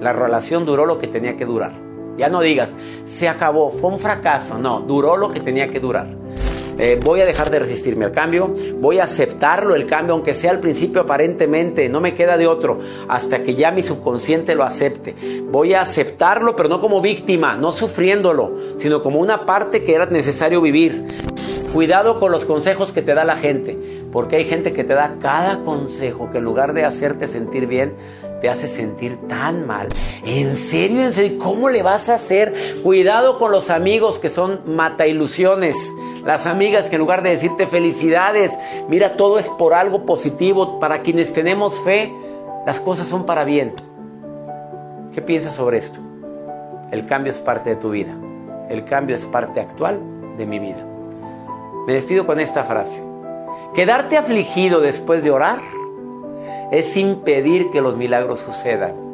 La 0.00 0.12
relación 0.12 0.66
duró 0.66 0.86
lo 0.86 0.98
que 0.98 1.06
tenía 1.06 1.36
que 1.36 1.46
durar. 1.46 1.72
Ya 2.16 2.28
no 2.28 2.40
digas, 2.40 2.74
se 3.04 3.28
acabó, 3.28 3.70
fue 3.70 3.90
un 3.90 3.98
fracaso. 3.98 4.58
No, 4.58 4.80
duró 4.80 5.16
lo 5.16 5.28
que 5.28 5.40
tenía 5.40 5.66
que 5.66 5.80
durar. 5.80 6.23
Eh, 6.78 6.98
voy 7.02 7.20
a 7.20 7.26
dejar 7.26 7.50
de 7.50 7.60
resistirme 7.60 8.04
al 8.04 8.12
cambio, 8.12 8.54
voy 8.80 8.98
a 8.98 9.04
aceptarlo 9.04 9.74
el 9.74 9.86
cambio, 9.86 10.14
aunque 10.14 10.34
sea 10.34 10.50
al 10.50 10.60
principio 10.60 11.02
aparentemente, 11.02 11.88
no 11.88 12.00
me 12.00 12.14
queda 12.14 12.36
de 12.36 12.46
otro, 12.46 12.78
hasta 13.08 13.42
que 13.42 13.54
ya 13.54 13.70
mi 13.70 13.82
subconsciente 13.82 14.54
lo 14.54 14.64
acepte. 14.64 15.14
Voy 15.50 15.74
a 15.74 15.82
aceptarlo, 15.82 16.56
pero 16.56 16.68
no 16.68 16.80
como 16.80 17.00
víctima, 17.00 17.56
no 17.56 17.70
sufriéndolo, 17.70 18.56
sino 18.76 19.02
como 19.02 19.20
una 19.20 19.46
parte 19.46 19.84
que 19.84 19.94
era 19.94 20.06
necesario 20.06 20.60
vivir. 20.60 21.04
Cuidado 21.72 22.20
con 22.20 22.30
los 22.30 22.44
consejos 22.44 22.92
que 22.92 23.02
te 23.02 23.14
da 23.14 23.24
la 23.24 23.36
gente, 23.36 23.76
porque 24.12 24.36
hay 24.36 24.44
gente 24.44 24.72
que 24.72 24.84
te 24.84 24.94
da 24.94 25.16
cada 25.20 25.64
consejo 25.64 26.30
que 26.30 26.38
en 26.38 26.44
lugar 26.44 26.72
de 26.72 26.84
hacerte 26.84 27.26
sentir 27.26 27.66
bien, 27.66 27.94
te 28.40 28.48
hace 28.48 28.68
sentir 28.68 29.16
tan 29.26 29.66
mal. 29.66 29.88
¿En 30.24 30.56
serio? 30.56 31.02
¿En 31.02 31.12
serio? 31.12 31.38
¿Cómo 31.38 31.70
le 31.70 31.82
vas 31.82 32.08
a 32.08 32.14
hacer? 32.14 32.52
Cuidado 32.82 33.38
con 33.38 33.50
los 33.50 33.70
amigos 33.70 34.18
que 34.18 34.28
son 34.28 34.60
mata 34.66 35.06
ilusiones. 35.06 35.76
Las 36.24 36.46
amigas 36.46 36.88
que 36.88 36.96
en 36.96 37.00
lugar 37.00 37.22
de 37.22 37.30
decirte 37.30 37.66
felicidades, 37.66 38.58
mira, 38.88 39.16
todo 39.16 39.38
es 39.38 39.48
por 39.48 39.74
algo 39.74 40.06
positivo. 40.06 40.80
Para 40.80 41.02
quienes 41.02 41.32
tenemos 41.32 41.78
fe, 41.80 42.12
las 42.64 42.80
cosas 42.80 43.06
son 43.06 43.26
para 43.26 43.44
bien. 43.44 43.74
¿Qué 45.12 45.20
piensas 45.20 45.54
sobre 45.54 45.78
esto? 45.78 46.00
El 46.90 47.04
cambio 47.06 47.30
es 47.30 47.40
parte 47.40 47.70
de 47.70 47.76
tu 47.76 47.90
vida. 47.90 48.14
El 48.70 48.84
cambio 48.84 49.14
es 49.14 49.26
parte 49.26 49.60
actual 49.60 50.00
de 50.38 50.46
mi 50.46 50.58
vida. 50.58 50.84
Me 51.86 51.92
despido 51.92 52.26
con 52.26 52.40
esta 52.40 52.64
frase. 52.64 53.02
Quedarte 53.74 54.16
afligido 54.16 54.80
después 54.80 55.24
de 55.24 55.30
orar 55.30 55.58
es 56.70 56.96
impedir 56.96 57.70
que 57.70 57.82
los 57.82 57.96
milagros 57.96 58.40
sucedan. 58.40 59.13